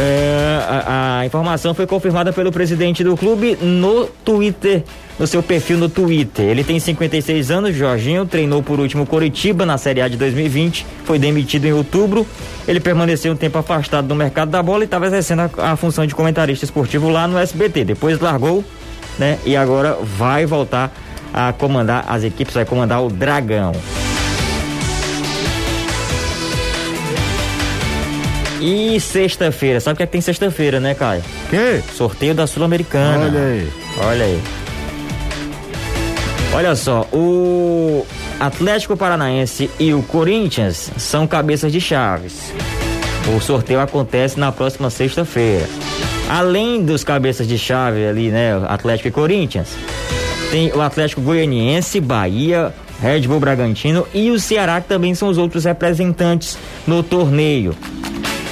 [0.00, 4.84] É, a, a, informação foi confirmada pelo presidente do clube no Twitter,
[5.18, 6.44] no seu perfil no Twitter.
[6.44, 11.18] Ele tem 56 anos, Jorginho, treinou por último Coritiba na Série A de 2020, foi
[11.18, 12.24] demitido em outubro.
[12.68, 16.06] Ele permaneceu um tempo afastado do mercado da bola e estava exercendo a, a função
[16.06, 17.84] de comentarista esportivo lá no SBT.
[17.84, 18.64] Depois largou,
[19.18, 19.36] né?
[19.44, 20.94] E agora vai voltar
[21.34, 23.72] a comandar as equipes, vai comandar o Dragão.
[28.60, 31.22] E sexta-feira, sabe o que, é que tem sexta-feira, né, Caio?
[31.48, 31.80] Que?
[31.94, 33.26] Sorteio da Sul-Americana.
[33.26, 33.72] Olha aí.
[34.00, 34.42] Olha aí.
[36.52, 38.04] Olha só, o
[38.40, 42.52] Atlético Paranaense e o Corinthians são cabeças de chaves.
[43.36, 45.68] O sorteio acontece na próxima sexta-feira.
[46.28, 49.68] Além dos cabeças de chave ali, né, Atlético e Corinthians,
[50.50, 55.38] tem o Atlético Goianiense, Bahia, Red Bull Bragantino e o Ceará, que também são os
[55.38, 57.74] outros representantes no torneio.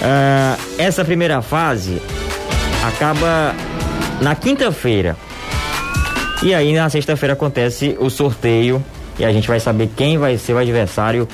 [0.00, 2.00] Uh, essa primeira fase
[2.86, 3.54] acaba
[4.20, 5.16] na quinta-feira.
[6.42, 8.84] E aí na sexta-feira acontece o sorteio
[9.18, 11.26] e a gente vai saber quem vai ser o adversário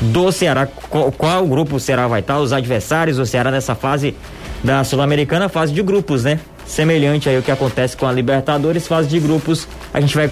[0.00, 4.16] do Ceará, qual, qual grupo o Ceará vai estar, os adversários do Ceará nessa fase
[4.62, 6.40] da Sul-Americana, fase de grupos, né?
[6.66, 9.66] Semelhante aí o que acontece com a Libertadores, fase de grupos.
[9.94, 10.30] A gente vai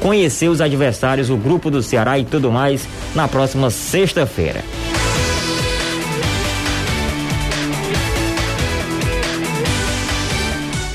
[0.00, 4.62] conhecer os adversários, o grupo do Ceará e tudo mais na próxima sexta-feira.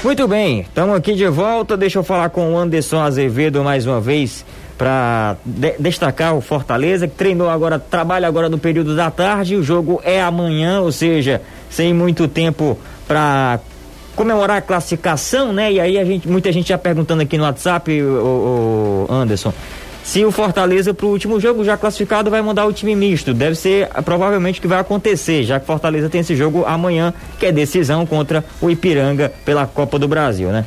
[0.03, 1.75] Muito bem, estamos aqui de volta.
[1.75, 4.45] Deixa eu falar com o Anderson Azevedo mais uma vez
[4.77, 9.55] para de destacar o Fortaleza, que treinou agora, trabalha agora no período da tarde.
[9.55, 13.59] O jogo é amanhã, ou seja, sem muito tempo para
[14.15, 15.71] comemorar a classificação, né?
[15.71, 19.51] E aí a gente, muita gente já perguntando aqui no WhatsApp, o, o Anderson,
[20.07, 23.33] se o Fortaleza para o último jogo já classificado vai mandar o time misto.
[23.33, 27.45] Deve ser provavelmente o que vai acontecer, já que Fortaleza tem esse jogo amanhã, que
[27.45, 30.63] é decisão contra o Ipiranga pela Copa do Brasil, né?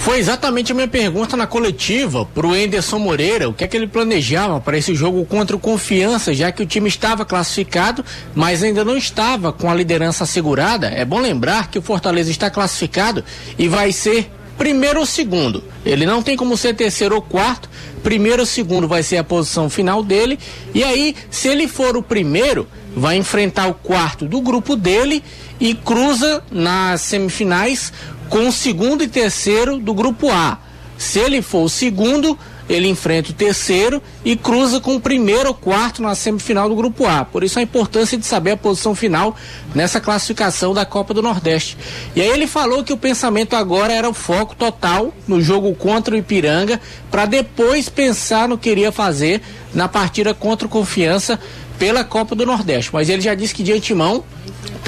[0.00, 3.86] Foi exatamente a minha pergunta na coletiva pro Enderson Moreira, o que é que ele
[3.86, 8.04] planejava para esse jogo contra o Confiança, já que o time estava classificado,
[8.34, 10.88] mas ainda não estava com a liderança assegurada.
[10.88, 13.24] É bom lembrar que o Fortaleza está classificado
[13.58, 15.62] e vai ser primeiro ou segundo.
[15.86, 17.70] Ele não tem como ser terceiro ou quarto.
[18.02, 20.38] Primeiro ou segundo vai ser a posição final dele.
[20.74, 25.22] E aí, se ele for o primeiro, vai enfrentar o quarto do grupo dele
[25.60, 27.92] e cruza nas semifinais
[28.28, 30.58] com o segundo e terceiro do grupo A.
[30.98, 32.36] Se ele for o segundo,
[32.68, 37.06] ele enfrenta o terceiro e cruza com o primeiro ou quarto na semifinal do grupo
[37.06, 37.24] A.
[37.24, 39.34] Por isso a importância de saber a posição final
[39.74, 41.78] nessa classificação da Copa do Nordeste.
[42.14, 46.14] E aí ele falou que o pensamento agora era o foco total no jogo contra
[46.14, 49.40] o Ipiranga, para depois pensar no que iria fazer
[49.72, 51.38] na partida contra o Confiança
[51.78, 52.90] pela Copa do Nordeste.
[52.92, 54.24] Mas ele já disse que de antemão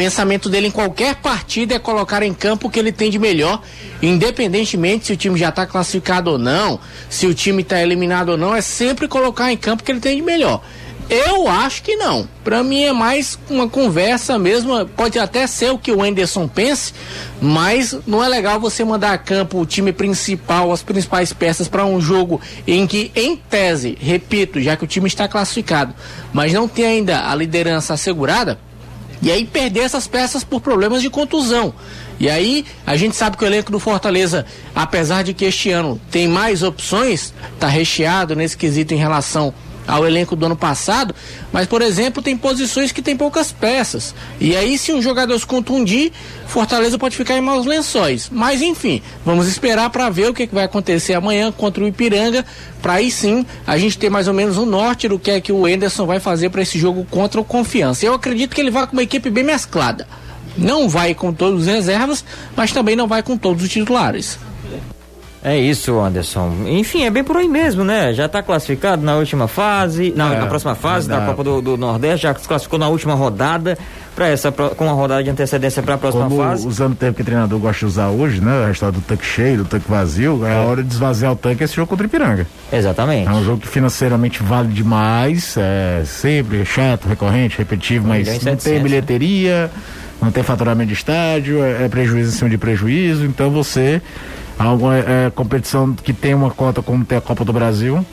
[0.01, 3.61] pensamento dele em qualquer partida é colocar em campo o que ele tem de melhor,
[4.01, 8.39] independentemente se o time já está classificado ou não, se o time está eliminado ou
[8.39, 10.63] não, é sempre colocar em campo o que ele tem de melhor.
[11.11, 12.27] Eu acho que não.
[12.43, 14.87] Para mim é mais uma conversa mesmo.
[14.87, 16.95] Pode até ser o que o Anderson pense,
[17.43, 21.85] mas não é legal você mandar a campo o time principal, as principais peças para
[21.85, 25.93] um jogo em que, em tese, repito, já que o time está classificado,
[26.33, 28.70] mas não tem ainda a liderança assegurada
[29.23, 31.75] e aí perder essas peças por problemas de contusão.
[32.19, 36.01] E aí a gente sabe que o elenco do Fortaleza, apesar de que este ano
[36.11, 39.55] tem mais opções, está recheado nesse quesito em relação
[39.91, 41.15] ao elenco do ano passado,
[41.53, 44.15] mas, por exemplo, tem posições que tem poucas peças.
[44.41, 46.13] E aí, se um jogador se contundir,
[46.47, 48.29] Fortaleza pode ficar em maus lençóis.
[48.31, 52.45] Mas, enfim, vamos esperar para ver o que, que, vai acontecer amanhã contra o Ipiranga,
[52.81, 55.41] para aí sim a gente ter mais ou menos o um norte do que é
[55.41, 58.07] que o Enderson vai fazer para esse jogo contra o Confiança.
[58.07, 60.07] Eu acredito que ele vai com uma equipe bem mesclada.
[60.57, 62.25] Não vai com todos os reservas,
[62.57, 64.39] mas também não vai com todos os titulares.
[65.43, 66.53] É isso, Anderson.
[66.67, 68.13] Enfim, é bem por aí mesmo, né?
[68.13, 71.77] Já está classificado na última fase, na, é, na próxima fase da Copa do, do,
[71.79, 73.79] Nordeste, já se classificou na última rodada,
[74.15, 76.67] para essa com uma rodada de antecedência para a próxima Como, fase.
[76.67, 78.67] Usando o tempo que o treinador gosta de usar hoje, né?
[78.67, 81.65] A história do tanque cheio, do tanque vazio, é, a hora de esvaziar o tanque
[81.65, 82.47] esse jogo contra o Ipiranga.
[82.71, 83.27] Exatamente.
[83.27, 88.75] É um jogo que financeiramente vale demais, é sempre chato, recorrente, repetitivo, mas não tem
[88.75, 88.81] né?
[88.81, 89.71] bilheteria,
[90.21, 94.03] não tem faturamento de estádio, é, é prejuízo em cima de prejuízo, então você
[94.69, 98.05] alguma é, competição que tem uma cota como tem a Copa do Brasil,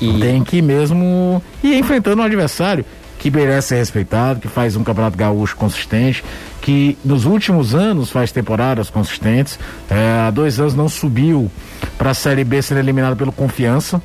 [0.00, 0.20] e...
[0.20, 2.84] tem que mesmo ir enfrentando um adversário
[3.18, 6.24] que merece ser respeitado, que faz um campeonato gaúcho consistente,
[6.62, 9.58] que nos últimos anos faz temporadas consistentes.
[9.90, 11.50] É, há dois anos não subiu
[11.96, 14.00] para a Série B sendo eliminado pelo Confiança.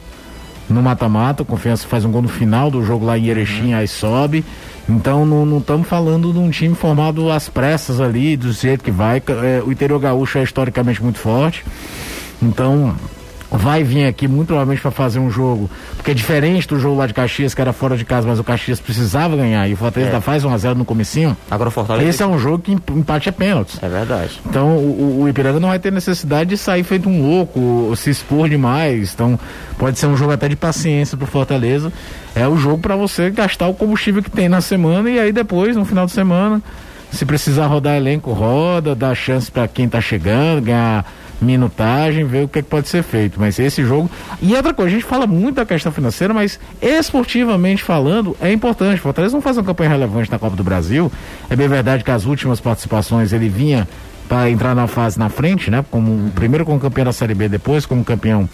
[0.70, 1.44] No mata-mata.
[1.44, 3.78] Confiança faz um gol no final do jogo lá em Erechim, uhum.
[3.78, 4.44] aí sobe.
[4.88, 9.22] Então não estamos falando de um time formado às pressas ali, do jeito que vai.
[9.44, 11.64] É, o interior gaúcho é historicamente muito forte.
[12.42, 12.96] Então
[13.58, 17.06] vai vir aqui muito provavelmente para fazer um jogo, porque é diferente do jogo lá
[17.06, 20.18] de Caxias, que era fora de casa, mas o Caxias precisava ganhar, e o Fortaleza
[20.18, 20.22] é.
[20.22, 21.38] faz 1x0 no comecinho.
[21.50, 22.10] Agora o Fortaleza...
[22.10, 23.78] Esse é um jogo que empate é pênalti.
[23.82, 24.42] É verdade.
[24.46, 28.50] Então o, o Ipiranga não vai ter necessidade de sair feito um louco, se expor
[28.50, 29.40] demais, então
[29.78, 31.94] pode ser um jogo até de paciência pro Fortaleza.
[32.36, 35.76] É o jogo para você gastar o combustível que tem na semana e aí depois,
[35.76, 36.62] no final de semana,
[37.12, 41.06] se precisar rodar elenco, roda, dá chance para quem tá chegando, ganhar
[41.44, 43.40] minutagem, ver o que, é que, pode ser feito.
[43.40, 44.10] Mas esse jogo.
[44.42, 49.00] E outra coisa, a gente fala muito da questão financeira, mas esportivamente falando, é importante.
[49.00, 51.12] O Fortaleza não faz uma campanha relevante na Copa do Brasil.
[51.50, 53.88] É bem verdade que as últimas participações ele vinha
[54.28, 55.84] para entrar na fase na frente, né?
[55.92, 58.50] Como primeiro como campeão da Série B, depois como campeão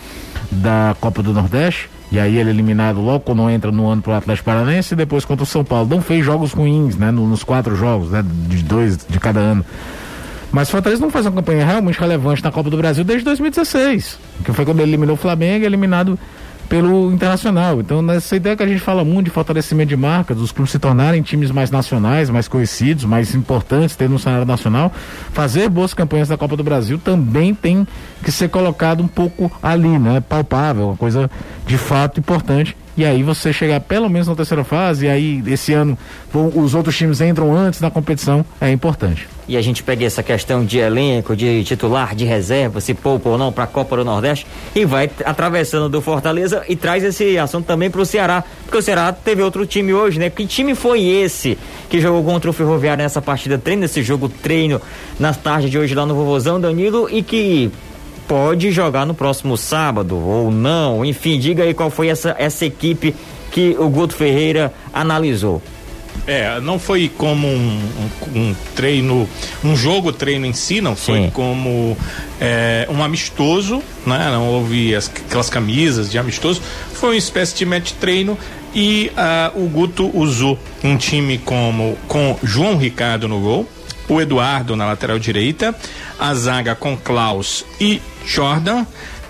[0.52, 1.89] da Copa do Nordeste.
[2.12, 5.23] E aí ele é eliminado logo quando entra no ano pro Atlético Paranaense e depois
[5.25, 5.88] contra o São Paulo.
[5.88, 7.12] Não fez jogos ruins, né?
[7.12, 8.25] Nos quatro jogos, né?
[8.47, 9.63] De dois de cada ano.
[10.52, 14.20] Mas o Fortaleza não faz uma campanha realmente relevante na Copa do Brasil desde 2016,
[14.44, 16.18] que foi quando ele eliminou o Flamengo, eliminado
[16.70, 17.82] pelo Internacional.
[17.82, 20.78] Então, nessa ideia que a gente fala muito de fortalecimento de marca, dos clubes se
[20.78, 24.94] tornarem times mais nacionais, mais conhecidos, mais importantes, ter no cenário nacional,
[25.34, 27.88] fazer boas campanhas da Copa do Brasil também tem
[28.24, 30.22] que ser colocado um pouco ali, né?
[30.22, 31.30] Palpável, uma coisa
[31.66, 35.73] de fato importante e aí você chegar pelo menos na terceira fase, e aí esse
[35.73, 35.97] ano
[36.34, 39.28] os outros times entram antes na competição, é importante.
[39.47, 43.38] E a gente pega essa questão de elenco, de titular, de reserva, se poupa ou
[43.38, 47.65] não para a Copa do Nordeste, e vai atravessando do Fortaleza e traz esse assunto
[47.65, 50.30] também para o Ceará, porque o Ceará teve outro time hoje, né?
[50.30, 51.58] Que time foi esse
[51.89, 54.80] que jogou contra o Ferroviário nessa partida treino, nesse jogo treino
[55.19, 57.71] nas tardes de hoje lá no Vovozão, Danilo, e que
[58.30, 61.04] pode jogar no próximo sábado ou não.
[61.04, 63.15] Enfim, diga aí qual foi essa, essa equipe
[63.52, 65.60] que o Guto Ferreira analisou.
[66.28, 67.82] É, não foi como um,
[68.36, 69.28] um, um, treino,
[69.63, 71.30] um jogo treino em si, não foi Sim.
[71.32, 71.98] como
[72.39, 74.30] é, um amistoso, né?
[74.30, 76.62] Não houve as, aquelas camisas de amistoso,
[76.94, 78.38] foi uma espécie de match treino
[78.76, 79.12] e
[79.56, 83.68] uh, o Guto usou um time como com João Ricardo no gol,
[84.10, 85.74] o Eduardo na lateral direita,
[86.19, 88.86] a zaga com Klaus e Jordan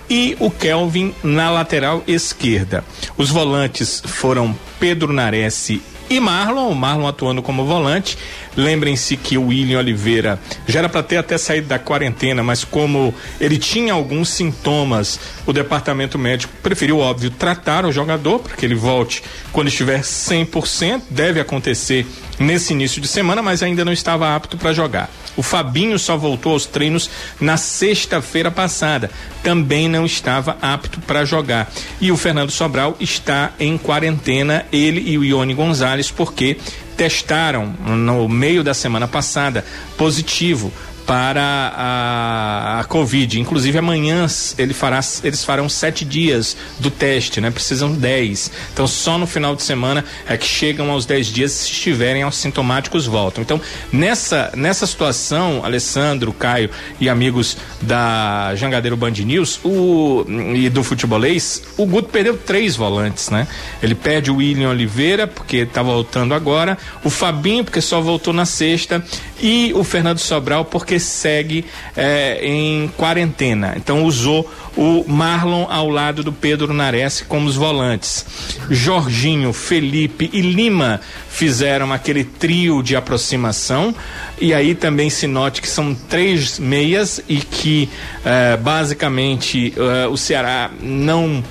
[0.08, 2.82] e o Kelvin na lateral esquerda.
[3.16, 5.70] Os volantes foram Pedro Nares
[6.10, 8.18] e Marlon, o Marlon atuando como volante.
[8.56, 13.14] Lembrem-se que o William Oliveira já era para ter até saído da quarentena, mas como
[13.40, 18.74] ele tinha alguns sintomas, o departamento médico preferiu, óbvio, tratar o jogador para que ele
[18.74, 21.02] volte quando estiver 100%.
[21.10, 22.06] Deve acontecer
[22.38, 25.10] nesse início de semana, mas ainda não estava apto para jogar.
[25.36, 27.08] O Fabinho só voltou aos treinos
[27.40, 29.10] na sexta-feira passada.
[29.42, 31.70] Também não estava apto para jogar.
[32.00, 36.56] E o Fernando Sobral está em quarentena, ele e o Ione Gonzalez, porque
[37.00, 39.64] testaram no meio da semana passada
[39.96, 40.70] positivo
[41.10, 41.42] para
[41.76, 43.40] a, a Covid.
[43.40, 47.50] Inclusive amanhã ele fará, eles farão sete dias do teste, né?
[47.50, 48.48] Precisam dez.
[48.72, 53.06] Então só no final de semana é que chegam aos dez dias se estiverem assintomáticos
[53.06, 53.42] voltam.
[53.42, 53.60] Então
[53.92, 56.70] nessa nessa situação, Alessandro, Caio
[57.00, 63.30] e amigos da Jangadeiro Band News o, e do futebolês, o Guto perdeu três volantes,
[63.30, 63.48] né?
[63.82, 68.46] Ele perde o William Oliveira porque está voltando agora, o Fabinho porque só voltou na
[68.46, 69.04] sexta
[69.42, 71.64] e o Fernando Sobral porque segue
[71.96, 73.74] é, em quarentena.
[73.76, 78.24] Então usou o Marlon ao lado do Pedro Nares como os volantes.
[78.70, 83.94] Jorginho, Felipe e Lima fizeram aquele trio de aproximação.
[84.40, 87.88] E aí também se note que são três meias e que
[88.24, 91.42] é, basicamente é, o Ceará não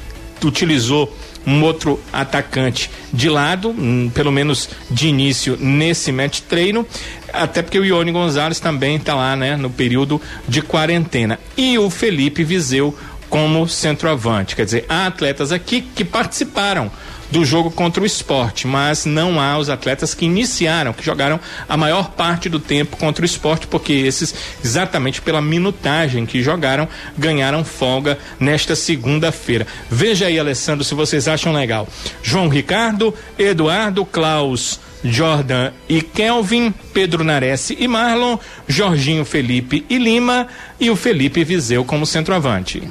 [0.45, 1.13] utilizou
[1.49, 6.85] um outro atacante de lado, hum, pelo menos de início nesse match treino,
[7.33, 11.39] até porque o Ione Gonzalez também está lá, né, no período de quarentena.
[11.57, 12.95] E o Felipe Viseu
[13.29, 16.91] como centroavante, quer dizer, há atletas aqui que participaram
[17.31, 21.77] do jogo contra o esporte, mas não há os atletas que iniciaram, que jogaram a
[21.77, 26.87] maior parte do tempo contra o esporte, porque esses, exatamente pela minutagem que jogaram,
[27.17, 29.67] ganharam folga nesta segunda-feira.
[29.89, 31.87] Veja aí, Alessandro, se vocês acham legal.
[32.23, 34.79] João Ricardo, Eduardo, Klaus.
[35.01, 38.37] Jordan e Kelvin, Pedro Nares e Marlon,
[38.67, 42.83] Jorginho Felipe e Lima e o Felipe Viseu como centroavante.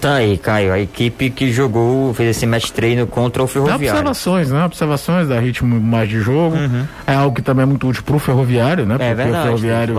[0.00, 0.72] Tá aí, Caio.
[0.72, 3.86] A equipe que jogou, fez esse match treino contra o Ferroviário.
[3.86, 4.64] Observações, né?
[4.64, 6.56] Observações da ritmo mais de jogo.
[6.56, 6.84] Uhum.
[7.06, 8.96] É algo que também é muito útil pro Ferroviário, né?
[8.98, 9.96] É verdade, o Ferroviário,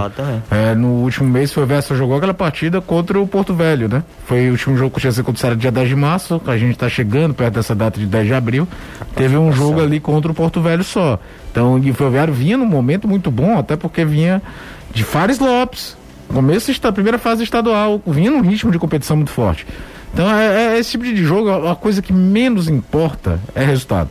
[0.52, 4.04] é, no último mês, o Ferroviário jogou aquela partida contra o Porto Velho, né?
[4.26, 6.41] Foi o último jogo que tinha sido contra o dia 10 de março.
[6.45, 8.68] A gente tá chegando perto dessa data de 10 de abril.
[9.16, 11.20] Teve um jogo ali contra o Porto Velho só.
[11.52, 14.41] Então, o Ferroviário vinha num momento muito bom, até porque vinha
[14.93, 15.98] de Fares Lopes.
[16.28, 19.65] Começo da primeira fase estadual, vinha num ritmo de competição muito forte.
[20.13, 24.09] Então, é, é esse tipo de jogo, a coisa que menos importa é resultado.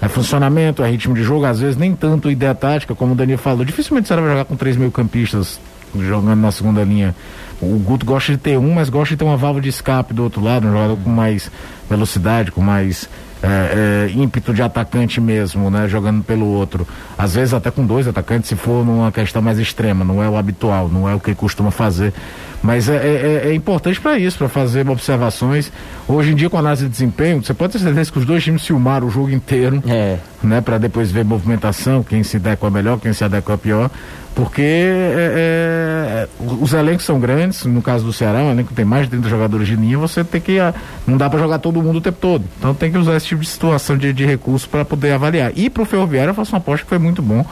[0.00, 3.38] É funcionamento, é ritmo de jogo, às vezes nem tanto ideia tática, como o Daniel
[3.38, 3.64] falou.
[3.64, 5.58] Dificilmente vai jogar com três mil campistas
[5.98, 7.14] jogando na segunda linha.
[7.60, 10.22] O Guto gosta de ter um, mas gosta de ter uma válvula de escape do
[10.22, 11.50] outro lado, um jogador com mais
[11.88, 13.08] velocidade, com mais
[13.42, 15.86] é, é, ímpeto de atacante mesmo, né?
[15.88, 16.86] Jogando pelo outro.
[17.16, 20.36] Às vezes até com dois atacantes, se for numa questão mais extrema, não é o
[20.36, 22.12] habitual, não é o que costuma fazer.
[22.62, 25.70] Mas é, é, é importante para isso, para fazer observações.
[26.08, 28.66] Hoje em dia, com análise de desempenho, você pode ter certeza que os dois times
[28.66, 30.16] filmaram o jogo inteiro, É.
[30.42, 30.60] né?
[30.60, 33.90] Para depois ver movimentação, quem se adequa melhor, quem se adequa pior.
[34.36, 36.28] Porque é, é,
[36.60, 39.66] os elencos são grandes, no caso do Ceará, um elenco tem mais de 30 jogadores
[39.66, 40.60] de linha, você tem que.
[40.60, 40.74] ah,
[41.06, 42.44] Não dá para jogar todo mundo o tempo todo.
[42.58, 45.52] Então tem que usar esse tipo de situação de, de recurso para poder avaliar.
[45.56, 47.46] E pro Ferroviário eu faço uma aposta que foi muito bom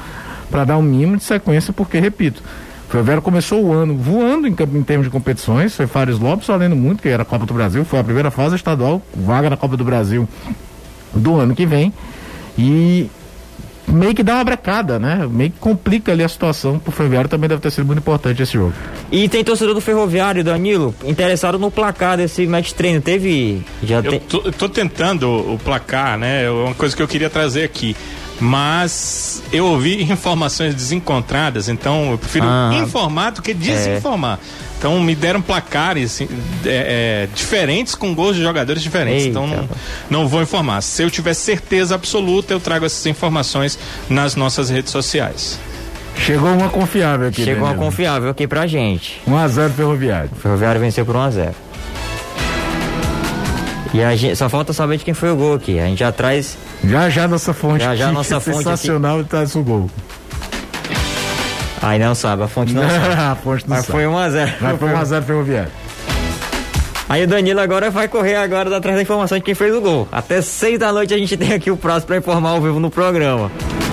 [0.51, 2.43] para dar um mínimo de sequência, porque, repito,
[2.87, 6.76] o Ferroviário começou o ano voando em, em termos de competições, foi Fares Lopes valendo
[6.76, 9.74] muito, que era a Copa do Brasil, foi a primeira fase estadual, vaga na Copa
[9.74, 10.28] do Brasil
[11.14, 11.95] do ano que vem.
[12.59, 13.09] E
[13.87, 15.26] meio que dá uma brecada, né?
[15.30, 18.53] Meio que complica ali a situação pro Ferroviário, também deve ter sido muito importante esse
[18.53, 18.72] jogo.
[19.11, 23.01] E tem torcedor do Ferroviário, Danilo, interessado no placar desse match treino.
[23.01, 23.62] Teve.
[23.82, 24.20] Já Eu tem.
[24.20, 26.45] tô, eu tô tentando o placar, né?
[26.45, 27.97] É uma coisa que eu queria trazer aqui.
[28.41, 32.70] Mas eu ouvi informações desencontradas, então eu prefiro Ah.
[32.74, 34.39] informar do que desinformar.
[34.78, 36.28] Então me deram placares assim,
[36.66, 39.26] é, é, diferentes com gols de jogadores diferentes.
[39.26, 39.68] Eita, então não,
[40.11, 40.82] não vou informar.
[40.82, 43.78] Se eu tiver certeza absoluta, eu trago essas informações
[44.11, 45.59] nas nossas redes sociais.
[46.18, 47.43] Chegou uma confiável aqui.
[47.45, 47.85] Chegou uma Danilo.
[47.87, 49.20] confiável aqui pra gente.
[49.26, 50.30] 1x0 Ferroviário.
[50.32, 51.53] O Ferroviário venceu por 1x0.
[53.93, 55.78] E a gente, só falta saber de quem foi o gol aqui.
[55.78, 56.59] A gente já traz.
[56.82, 57.84] Já já nossa fonte.
[57.84, 58.64] Já, já nossa é fonte aqui.
[58.64, 59.90] Sensacional e traz o gol.
[61.82, 63.14] Ai, não sabe, a fonte não sabe.
[63.20, 63.98] a fonte não Mas sabe.
[63.98, 64.52] foi 1x0.
[64.60, 65.70] Vai foi 1x0 Ferroviário.
[67.08, 70.08] Aí o Danilo agora vai correr agora atrás da informação de quem fez o gol.
[70.10, 72.90] Até 6 da noite a gente tem aqui o prazo pra informar ao vivo no
[72.90, 73.52] programa.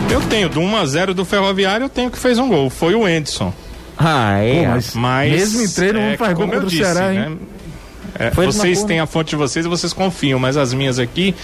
[0.10, 2.70] Eu tenho do 1 a 0 do Ferroviário, eu tenho que fez um gol.
[2.70, 3.54] Foi o Endson.
[3.98, 4.64] Ah, é.
[4.64, 6.84] Pô, mas, Mas mesmo em treino, é, não faz gol como eu contra o disse,
[6.94, 7.20] Ceará, hein?
[7.20, 7.38] né?
[8.18, 10.98] É, Foi vocês uma têm a fonte de vocês e vocês confiam, mas as minhas
[11.00, 11.36] aqui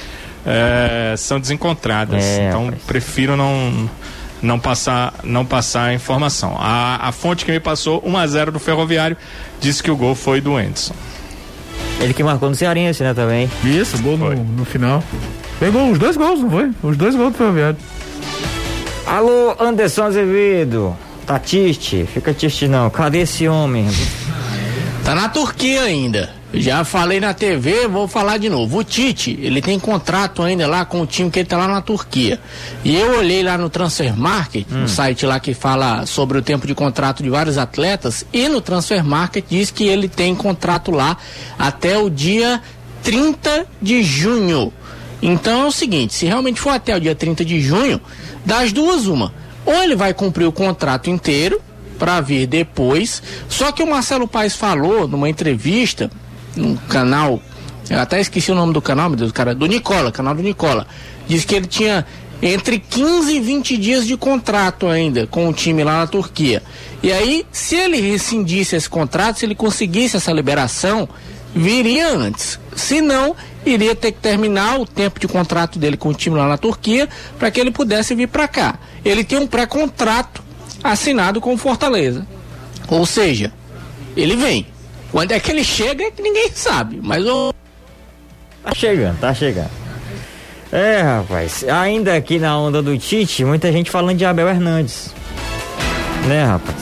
[0.48, 2.24] é, são desencontradas.
[2.24, 2.84] É, então rapaz.
[2.84, 3.90] prefiro não
[4.42, 6.56] não passar não passar a informação.
[6.58, 9.18] A, a fonte que me passou 1 a 0 do Ferroviário
[9.60, 10.96] disse que o gol foi do Endson.
[12.00, 13.50] Ele que marcou no Cearense, né, também.
[13.64, 15.04] Isso, gol no, no final.
[15.60, 16.72] Pegou os dois gols, não foi?
[16.84, 17.78] Os dois gols do Ferroviário.
[19.06, 20.96] Alô, Anderson Azevedo.
[21.26, 22.08] Tá triste?
[22.14, 22.90] Fica triste não.
[22.90, 23.88] Cadê esse homem?
[25.04, 26.37] Tá na Turquia ainda.
[26.60, 28.80] Já falei na TV, vou falar de novo.
[28.80, 31.82] O Tite, ele tem contrato ainda lá com o time que ele tá lá na
[31.82, 32.40] Turquia.
[32.84, 36.66] E eu olhei lá no Transfer Market, um site lá que fala sobre o tempo
[36.66, 41.18] de contrato de vários atletas, e no Transfer Market diz que ele tem contrato lá
[41.58, 42.62] até o dia
[43.04, 44.74] 30 de junho.
[45.22, 48.00] Então é o seguinte, se realmente for até o dia 30 de junho,
[48.46, 49.34] das duas uma.
[49.66, 51.62] Ou ele vai cumprir o contrato inteiro
[51.98, 53.22] para vir depois.
[53.50, 56.10] Só que o Marcelo Paes falou numa entrevista
[56.58, 57.42] num canal,
[57.90, 60.86] eu até esqueci o nome do canal, meu Deus, cara, do Nicola, canal do Nicola.
[61.28, 62.06] Diz que ele tinha
[62.42, 66.62] entre 15 e 20 dias de contrato ainda com o time lá na Turquia.
[67.02, 71.08] E aí, se ele rescindisse esse contrato, se ele conseguisse essa liberação,
[71.56, 72.60] viria antes.
[72.76, 73.36] Se não,
[73.66, 77.10] iria ter que terminar o tempo de contrato dele com o time lá na Turquia
[77.40, 78.80] para que ele pudesse vir para cá.
[79.04, 80.44] Ele tem um pré-contrato
[80.84, 82.26] assinado com o Fortaleza.
[82.88, 83.52] Ou seja,
[84.16, 84.68] ele vem.
[85.12, 87.00] Quando é que ele chega é que ninguém sabe.
[87.02, 87.54] Mas o
[88.64, 89.70] Tá chegando, tá chegando.
[90.72, 91.64] É, rapaz.
[91.68, 95.14] Ainda aqui na onda do Tite, muita gente falando de Abel Hernandes.
[96.28, 96.76] Né, rapaz?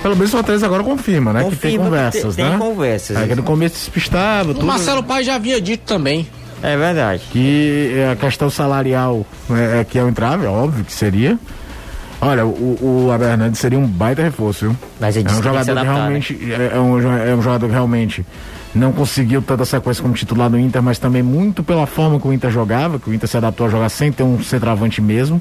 [0.00, 1.40] Pelo menos o Fortaleza agora confirma, né?
[1.40, 2.50] que tem Confirma que conversas, tem- né?
[2.52, 3.16] tem conversas.
[3.18, 4.64] É, que no começo despistava, o tudo.
[4.64, 6.26] Marcelo Paz já havia dito também.
[6.62, 7.22] É verdade.
[7.30, 11.38] Que a questão salarial é, é que é o entrave, é óbvio que seria.
[12.20, 14.76] Olha, o, o Abel Hernandes seria um baita reforço, viu?
[14.98, 15.98] Mas É um jogador que adaptar, né?
[15.98, 18.26] realmente é, é um, é um jogador que realmente
[18.74, 22.32] não conseguiu tanta sequência como titular no Inter, mas também muito pela forma que o
[22.32, 25.40] Inter jogava, que o Inter se adaptou a jogar sem ter um centroavante mesmo.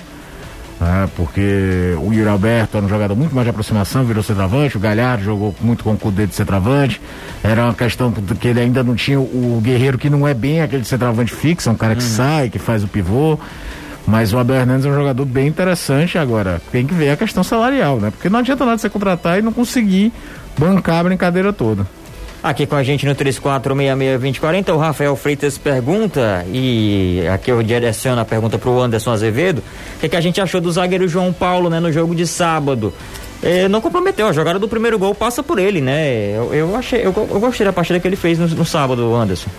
[0.80, 1.10] né?
[1.16, 5.24] porque o Yuri Alberto era um jogador muito mais de aproximação, virou centroavante, o Galhardo
[5.24, 7.02] jogou muito com o Cudê de centroavante,
[7.44, 10.86] era uma questão que ele ainda não tinha o Guerreiro que não é bem aquele
[10.86, 13.40] centroavante fixo, é um cara que sai, que faz o pivô,
[14.08, 17.44] mas o Abel Hernandes é um jogador bem interessante agora, tem que ver a questão
[17.44, 18.10] salarial, né?
[18.10, 20.14] Porque não adianta nada você contratar e não conseguir
[20.58, 21.86] bancar a brincadeira toda.
[22.42, 28.26] Aqui com a gente no 3466-2040, o Rafael Freitas pergunta, e aqui eu direciono a
[28.26, 29.62] pergunta para o Anderson Azevedo,
[29.98, 32.94] o que, que, a gente achou do zagueiro João Paulo, né, no jogo de sábado?
[33.42, 36.36] É, não comprometeu, a jogada do primeiro gol passa por ele, né?
[36.36, 39.50] Eu, eu achei, eu, eu, gostei da partida que ele fez no, no sábado, Anderson.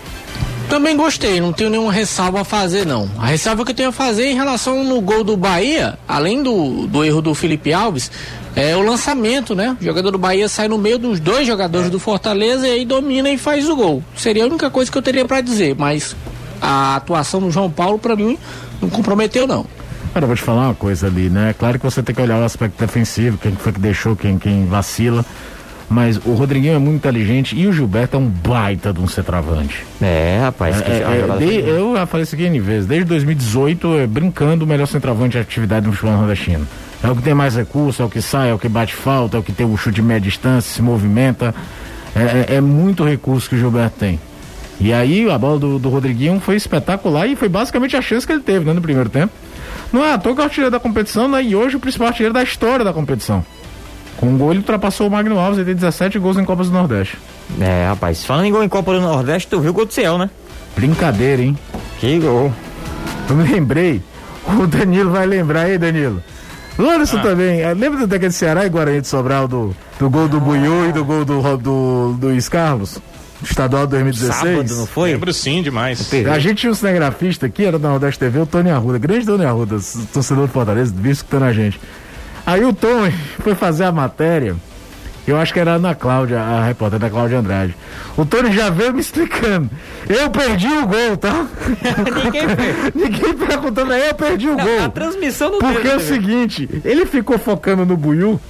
[0.69, 3.09] Também gostei, não tenho nenhuma ressalva a fazer, não.
[3.17, 6.85] A ressalva que eu tenho a fazer em relação no gol do Bahia, além do,
[6.85, 8.11] do erro do Felipe Alves,
[8.55, 9.75] é o lançamento, né?
[9.81, 11.89] O jogador do Bahia sai no meio dos dois jogadores é.
[11.89, 14.03] do Fortaleza e aí domina e faz o gol.
[14.15, 16.15] Seria a única coisa que eu teria para dizer, mas
[16.61, 18.37] a atuação do João Paulo, para mim,
[18.79, 19.65] não comprometeu, não.
[20.13, 21.55] Cara, eu vou te falar uma coisa ali, né?
[21.57, 24.67] Claro que você tem que olhar o aspecto defensivo, quem foi que deixou, quem, quem
[24.67, 25.25] vacila.
[25.89, 29.83] Mas o Rodriguinho é muito inteligente e o Gilberto é um baita de um centroavante.
[29.99, 30.79] É, rapaz.
[30.81, 32.85] É, é, de, eu já falei isso aqui N vezes.
[32.85, 36.67] Desde 2018, é, brincando, o melhor centroavante de atividade no futebol nordestino.
[37.03, 39.37] É o que tem mais recurso, é o que sai, é o que bate falta,
[39.37, 41.55] é o que tem o chute de média distância, se movimenta.
[42.15, 44.19] É, é, é muito recurso que o Gilberto tem.
[44.79, 48.31] E aí a bola do, do Rodriguinho foi espetacular e foi basicamente a chance que
[48.31, 49.33] ele teve né, no primeiro tempo.
[49.91, 51.43] Não é à toa que é o artilheiro da competição, né?
[51.43, 53.43] E hoje o principal artilheiro da história da competição.
[54.19, 56.73] Com um gol ele ultrapassou o Magno Alves, ele tem 17 gols em Copas do
[56.73, 57.17] Nordeste.
[57.59, 60.17] É, rapaz, falando em gol em Copa do Nordeste, tu viu o gol do Ciel,
[60.17, 60.29] né?
[60.75, 61.57] Brincadeira, hein?
[61.99, 62.53] Que gol.
[63.29, 64.01] Eu me lembrei.
[64.57, 66.23] O Danilo vai lembrar aí, Danilo.
[66.75, 67.21] O Anderson ah.
[67.21, 67.61] também.
[67.61, 70.39] É, lembra daquele Ceará e Guarani de Sobral do, do gol do ah.
[70.39, 72.97] Buiú e do gol do, do, do Luiz Carlos?
[73.43, 74.35] Estadual 2016.
[74.35, 75.11] Sábado, não foi?
[75.11, 76.09] Lembro sim, demais.
[76.31, 79.45] A gente tinha um cinegrafista aqui, era da Nordeste TV, o Tony Arruda, grande Tony
[79.45, 79.77] Arruda,
[80.11, 81.79] torcedor do Fortaleza, visto que tá na gente.
[82.49, 84.55] Aí o Tom foi fazer a matéria.
[85.27, 87.75] Eu acho que era a Ana Cláudia, a repórter da Cláudia Andrade.
[88.17, 89.69] O Tony já veio me explicando.
[90.09, 91.45] Eu perdi o gol, tá?
[92.23, 92.47] Ninguém,
[92.95, 94.83] Ninguém perguntando, aí eu perdi o não, gol.
[94.83, 98.41] A transmissão não Porque é o seguinte, ele ficou focando no Buiu,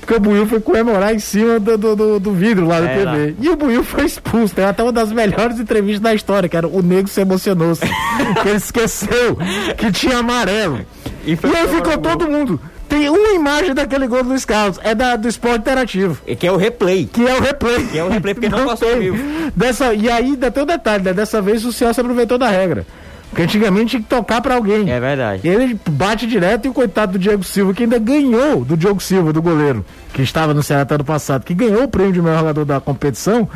[0.00, 3.04] porque o Buiu foi comemorar em cima do, do, do vidro lá do é, TV.
[3.04, 3.34] Lá.
[3.38, 4.54] E o Buiu foi expulso.
[4.54, 7.74] Tem até uma das melhores entrevistas da história, que era o nego se emocionou.
[7.74, 7.82] -se,
[8.40, 9.36] que ele esqueceu
[9.76, 10.80] que tinha amarelo.
[11.26, 12.58] E, e aí ficou todo mundo.
[12.92, 16.20] Tem uma imagem daquele gol do Luiz Carlos, é da, do esporte interativo.
[16.26, 17.08] E que é o replay.
[17.10, 17.86] Que é o replay.
[17.86, 19.16] Que é o replay porque não, não passou vivo.
[19.56, 21.14] Dessa, e aí ainda tem um detalhe, né?
[21.14, 22.86] Dessa vez o Celso aproveitou da regra.
[23.30, 24.90] Porque antigamente tinha que tocar para alguém.
[24.90, 25.48] É verdade.
[25.48, 29.32] Ele bate direto e o coitado do Diego Silva, que ainda ganhou do Diogo Silva,
[29.32, 29.82] do goleiro,
[30.12, 33.48] que estava no Ceará ano passado, que ganhou o prêmio de melhor jogador da competição,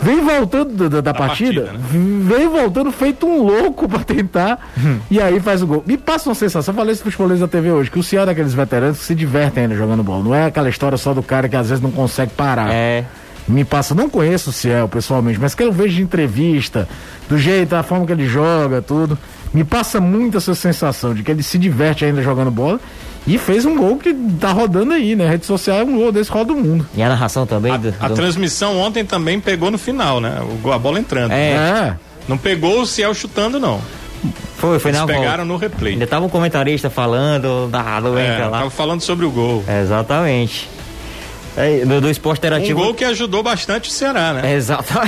[0.00, 2.26] Vem voltando da, da partida, partida né?
[2.28, 4.98] vem voltando feito um louco pra tentar, hum.
[5.10, 5.84] e aí faz o gol.
[5.86, 8.26] Me passa uma sensação, falei isso pros futebolês da TV hoje, que o Ciel é
[8.26, 10.24] daqueles veteranos que se divertem ainda jogando bola.
[10.24, 12.72] Não é aquela história só do cara que às vezes não consegue parar.
[12.72, 13.04] É.
[13.46, 16.88] Me passa, não conheço o Ciel pessoalmente, mas que eu vejo de entrevista,
[17.28, 19.18] do jeito, da forma que ele joga, tudo.
[19.52, 22.80] Me passa muito essa sensação de que ele se diverte ainda jogando bola
[23.26, 25.28] e fez um gol que tá rodando aí, né?
[25.28, 26.86] rede social é um gol desse roda o mundo.
[26.94, 27.72] E a narração também?
[27.72, 30.40] A, do, a transmissão ontem também pegou no final, né?
[30.64, 31.32] O, a bola entrando.
[31.32, 31.52] É.
[31.52, 31.96] é.
[32.26, 33.80] Não pegou o Ciel chutando, não.
[34.56, 35.44] Foi, foi Eles na pegaram volta.
[35.44, 35.92] no replay.
[35.94, 38.58] Ainda tava um comentarista falando da é, lá.
[38.58, 39.64] Tava falando sobre o gol.
[39.66, 40.68] É, exatamente.
[41.56, 42.80] É, do, do esporte interativo.
[42.80, 44.42] Um gol que ajudou bastante o Ceará, né?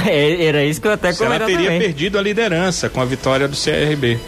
[0.06, 1.26] É, era isso que eu até comentei.
[1.26, 1.80] O Ceará teria também.
[1.80, 4.18] perdido a liderança com a vitória do CRB.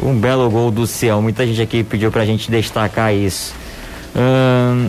[0.00, 1.20] Um belo gol do Ciel.
[1.20, 3.54] Muita gente aqui pediu pra gente destacar isso.
[4.16, 4.88] Hum...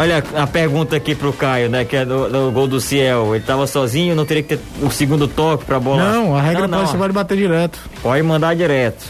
[0.00, 1.84] Olha a pergunta aqui pro Caio, né?
[1.84, 3.34] Que é do, do gol do Ciel.
[3.34, 6.12] Ele tava sozinho, não teria que ter o segundo toque pra bola.
[6.12, 6.86] Não, a regra não, não.
[6.86, 7.80] pode, pode bater direto.
[8.00, 9.04] Pode mandar direto.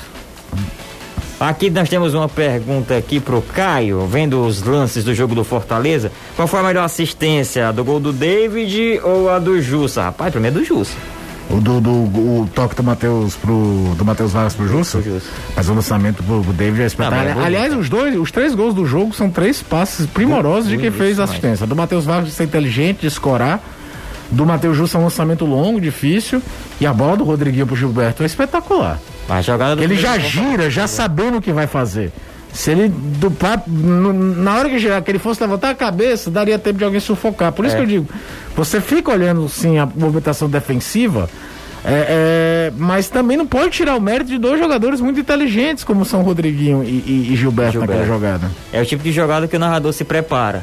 [1.39, 6.11] Aqui nós temos uma pergunta aqui pro Caio, vendo os lances do jogo do Fortaleza.
[6.35, 7.71] Qual foi a melhor assistência?
[7.71, 10.05] Do gol do David ou a do Jussa?
[10.05, 10.97] Rapaz, pra mim é do Jussa.
[11.51, 15.03] O do, do o toque do Matheus pro do Matheus Vargas pro Justo,
[15.57, 17.37] mas o lançamento pro, pro David é espetacular.
[17.39, 20.77] Ah, é Aliás, os dois, os três gols do jogo são três passes primorosos de
[20.77, 21.67] quem fez a assistência.
[21.67, 23.61] Do Matheus Vargas ser inteligente, de escorar.
[24.31, 26.43] Do Matheus Justo é um lançamento longo, difícil.
[26.79, 28.99] E a bola do Rodriguinho pro Gilberto é espetacular.
[29.27, 32.13] A jogada Ele já gira, já sabendo o que vai fazer.
[32.53, 33.33] Se ele do
[33.67, 37.53] na hora que, girar, que ele fosse levantar a cabeça, daria tempo de alguém sufocar.
[37.53, 37.79] Por isso é.
[37.79, 38.09] que eu digo,
[38.57, 41.29] você fica olhando sim a movimentação defensiva,
[41.85, 46.05] é, é, mas também não pode tirar o mérito de dois jogadores muito inteligentes, como
[46.05, 48.51] são Rodriguinho e, e, e Gilberto, Gilberto naquela jogada.
[48.73, 50.63] É o tipo de jogada que o narrador se prepara.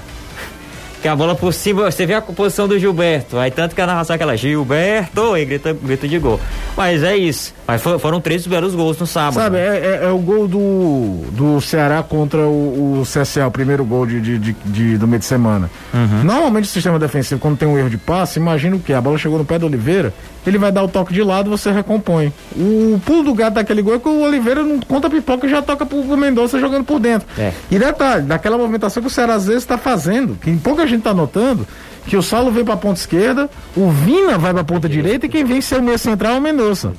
[1.05, 3.85] Que a bola por cima, você vê a composição do Gilberto, aí tanto que a
[3.85, 6.39] narração é aquela, Gilberto, e grita, grita de gol.
[6.75, 7.53] Mas é isso.
[7.67, 9.35] Mas for, foram três belos gols no sábado.
[9.35, 13.85] Sabe, é, é, é, o gol do, do Ceará contra o, o CSA, o primeiro
[13.85, 15.69] gol de, de, de, de do meio de semana.
[15.93, 16.23] Uhum.
[16.23, 18.91] Normalmente o sistema defensivo, quando tem um erro de passe, imagina o que?
[18.91, 20.11] A bola chegou no pé do Oliveira,
[20.45, 22.31] ele vai dar o toque de lado você recompõe.
[22.55, 25.61] O pulo do gato daquele gol é que o Oliveira não conta pipoca e já
[25.61, 27.27] toca pro, Mendonça jogando por dentro.
[27.37, 27.51] É.
[27.69, 31.13] E detalhe, daquela movimentação que o Ceará às vezes está fazendo, que pouca gente está
[31.13, 31.67] notando,
[32.05, 35.25] que o Saulo vem para a ponta esquerda, o Vina vai para a ponta direita
[35.25, 36.93] e quem vem ser o meio central é o Mendonça.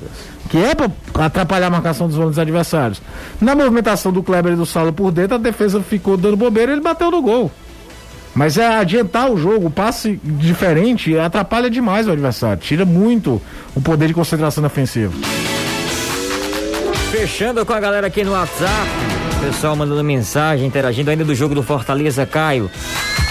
[0.49, 3.01] Que é para atrapalhar a marcação dos volantes adversários.
[3.39, 6.75] Na movimentação do Kleber e do Saulo por dentro, a defesa ficou dando bobeira e
[6.75, 7.51] ele bateu no gol.
[8.37, 13.41] Mas é adiantar o jogo, o passe diferente atrapalha demais o adversário, tira muito
[13.75, 15.11] o poder de concentração ofensiva.
[17.11, 18.87] Fechando com a galera aqui no WhatsApp,
[19.39, 22.69] pessoal mandando mensagem, interagindo ainda do jogo do Fortaleza, Caio.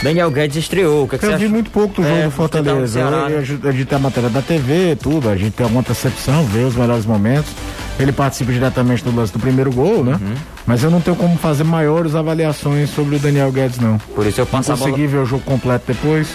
[0.02, 1.04] Daniel Guedes estreou.
[1.04, 1.52] O que, é que eu você vi acha?
[1.52, 2.86] muito pouco do jogo é, do Fortaleza.
[2.86, 3.38] Ceará, né?
[3.38, 6.74] a gente tem a matéria da TV, tudo, a gente tem alguma percepção, vê os
[6.74, 7.50] melhores momentos.
[7.98, 10.18] Ele participa diretamente do lance do primeiro gol, né?
[10.20, 10.34] Uhum.
[10.66, 13.96] Mas eu não tenho como fazer maiores avaliações sobre o Daniel Guedes, não.
[14.14, 15.08] Por isso eu passo não consegui bola...
[15.08, 16.28] ver o jogo completo depois.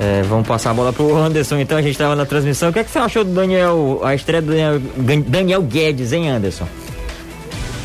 [0.00, 2.70] É, vamos passar a bola pro Anderson, então a gente estava na transmissão.
[2.70, 4.80] O que, é que você achou do Daniel, a estreia do Daniel,
[5.26, 6.66] Daniel Guedes, hein, Anderson?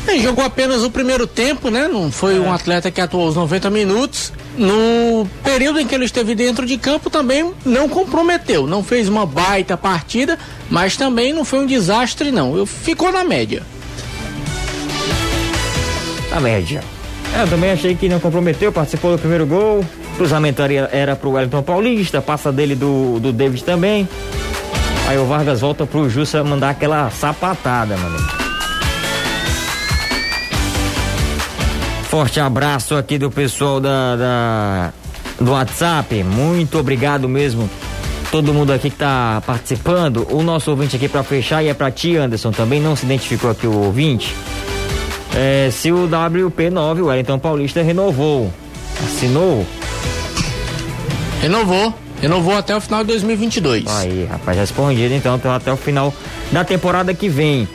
[0.06, 1.88] Ele jogou apenas o primeiro tempo, né?
[1.88, 2.40] Não foi é.
[2.40, 4.32] um atleta que atuou os 90 minutos.
[4.56, 9.26] No período em que ele esteve dentro de campo também não comprometeu, não fez uma
[9.26, 10.38] baita partida,
[10.70, 12.64] mas também não foi um desastre não.
[12.66, 13.62] Ficou na média.
[16.30, 16.82] Na média.
[17.34, 19.84] É, eu também achei que não comprometeu, participou do primeiro gol.
[20.16, 24.08] Cruzamento era pro Wellington Paulista, passa dele do, do David também.
[25.08, 28.43] Aí o Vargas volta pro Jussa mandar aquela sapatada, mano.
[32.14, 34.92] Forte abraço aqui do pessoal da, da,
[35.40, 36.22] do WhatsApp.
[36.22, 37.68] Muito obrigado mesmo.
[38.30, 40.24] Todo mundo aqui que tá participando.
[40.30, 42.52] O nosso ouvinte aqui para fechar e é para ti, Anderson.
[42.52, 44.32] Também não se identificou aqui o ouvinte.
[45.34, 48.48] É, se o WP9, o Wellington Paulista, renovou.
[49.02, 49.66] Assinou?
[51.42, 51.92] Renovou.
[52.22, 53.86] Renovou até o final de 2022.
[53.88, 56.14] Aí, rapaz, respondido então, então até o final
[56.52, 57.68] da temporada que vem.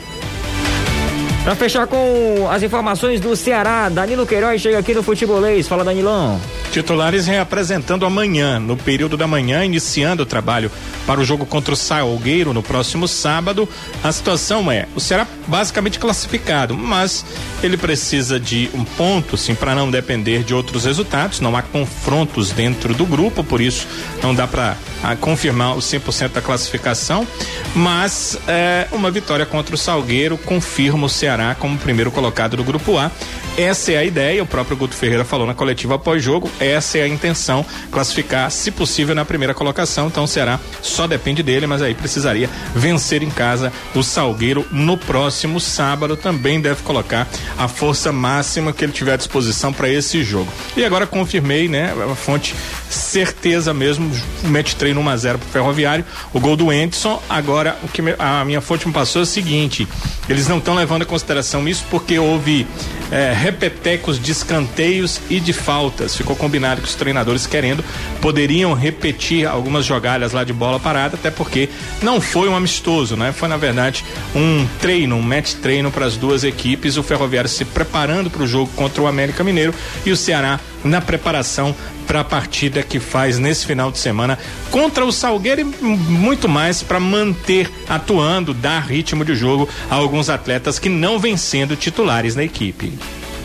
[1.44, 5.66] Para fechar com as informações do Ceará, Danilo Queiroz chega aqui no Futebolês.
[5.66, 6.38] Fala, Danilão.
[6.72, 10.70] Titulares reapresentando amanhã, no período da manhã, iniciando o trabalho
[11.04, 13.68] para o jogo contra o Salgueiro no próximo sábado.
[14.04, 17.24] A situação é: o Ceará basicamente classificado, mas
[17.60, 21.40] ele precisa de um ponto, sim, para não depender de outros resultados.
[21.40, 23.88] Não há confrontos dentro do grupo, por isso
[24.22, 24.76] não dá para
[25.20, 27.26] confirmar o 100% da classificação.
[27.74, 32.96] Mas é, uma vitória contra o Salgueiro confirma o Ceará como primeiro colocado do grupo
[32.96, 33.10] A.
[33.58, 37.02] Essa é a ideia, o próprio Guto Ferreira falou na coletiva após jogo essa é
[37.02, 40.06] a intenção, classificar, se possível, na primeira colocação.
[40.06, 44.96] Então o Ceará só depende dele, mas aí precisaria vencer em casa o Salgueiro no
[44.96, 46.16] próximo sábado.
[46.16, 50.52] Também deve colocar a força máxima que ele tiver à disposição para esse jogo.
[50.76, 51.92] E agora confirmei, né?
[52.10, 52.54] A fonte
[52.88, 54.10] certeza mesmo,
[54.44, 56.04] mete treino 1 a 0 pro Ferroviário.
[56.32, 57.22] O gol do Endson.
[57.28, 59.88] Agora, o que a minha fonte me passou é o seguinte:
[60.28, 62.66] eles não estão levando em consideração isso porque houve
[63.10, 66.16] é, repetecos de escanteios e de faltas.
[66.16, 67.84] Ficou combinado que os treinadores querendo
[68.20, 71.68] poderiam repetir algumas jogadas lá de bola parada, até porque
[72.02, 73.32] não foi um amistoso, né?
[73.32, 77.64] Foi na verdade um treino, um match treino para as duas equipes, o Ferroviário se
[77.64, 79.72] preparando para o jogo contra o América Mineiro
[80.04, 81.74] e o Ceará na preparação
[82.04, 84.36] para a partida que faz nesse final de semana
[84.72, 90.28] contra o Salgueiro e muito mais para manter atuando, dar ritmo de jogo a alguns
[90.28, 92.92] atletas que não vêm sendo titulares na equipe.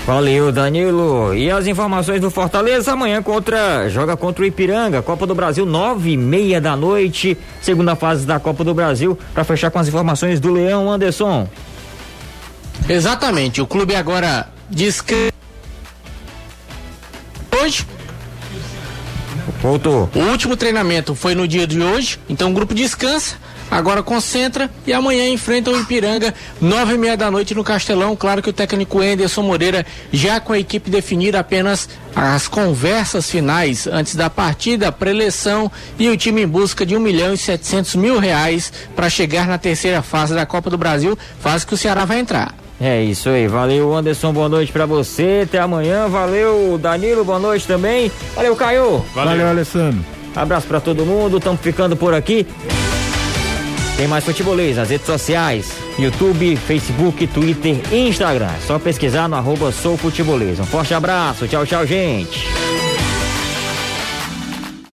[0.06, 1.34] Valeu, Danilo.
[1.34, 6.12] E as informações do Fortaleza amanhã contra joga contra o Ipiranga, Copa do Brasil nove
[6.12, 9.18] e meia da noite, segunda fase da Copa do Brasil.
[9.34, 11.50] Para fechar com as informações do Leão Anderson.
[12.88, 13.62] Exatamente.
[13.62, 15.32] O clube agora diz que
[17.60, 17.86] hoje
[19.62, 20.10] Voltou.
[20.14, 23.38] O último treinamento foi no dia de hoje, então o grupo descansa
[23.70, 28.16] agora concentra e amanhã enfrenta o Ipiranga, nove e meia da noite no Castelão.
[28.16, 33.88] Claro que o técnico Enderson Moreira já com a equipe definida apenas as conversas finais
[33.88, 38.20] antes da partida, preleção e o time em busca de um milhão e setecentos mil
[38.20, 42.20] reais para chegar na terceira fase da Copa do Brasil, fase que o Ceará vai
[42.20, 42.56] entrar.
[42.80, 47.66] É isso aí, valeu Anderson, boa noite para você, até amanhã, valeu Danilo, boa noite
[47.66, 49.06] também, valeu Caio.
[49.14, 50.04] Valeu, valeu Alessandro.
[50.36, 52.46] Abraço para todo mundo, estamos ficando por aqui.
[53.98, 58.50] Tem mais futebolês nas redes sociais, YouTube, Facebook, Twitter e Instagram.
[58.58, 60.60] É só pesquisar no arroba Sou Futebolês.
[60.60, 62.46] Um forte abraço, tchau, tchau, gente.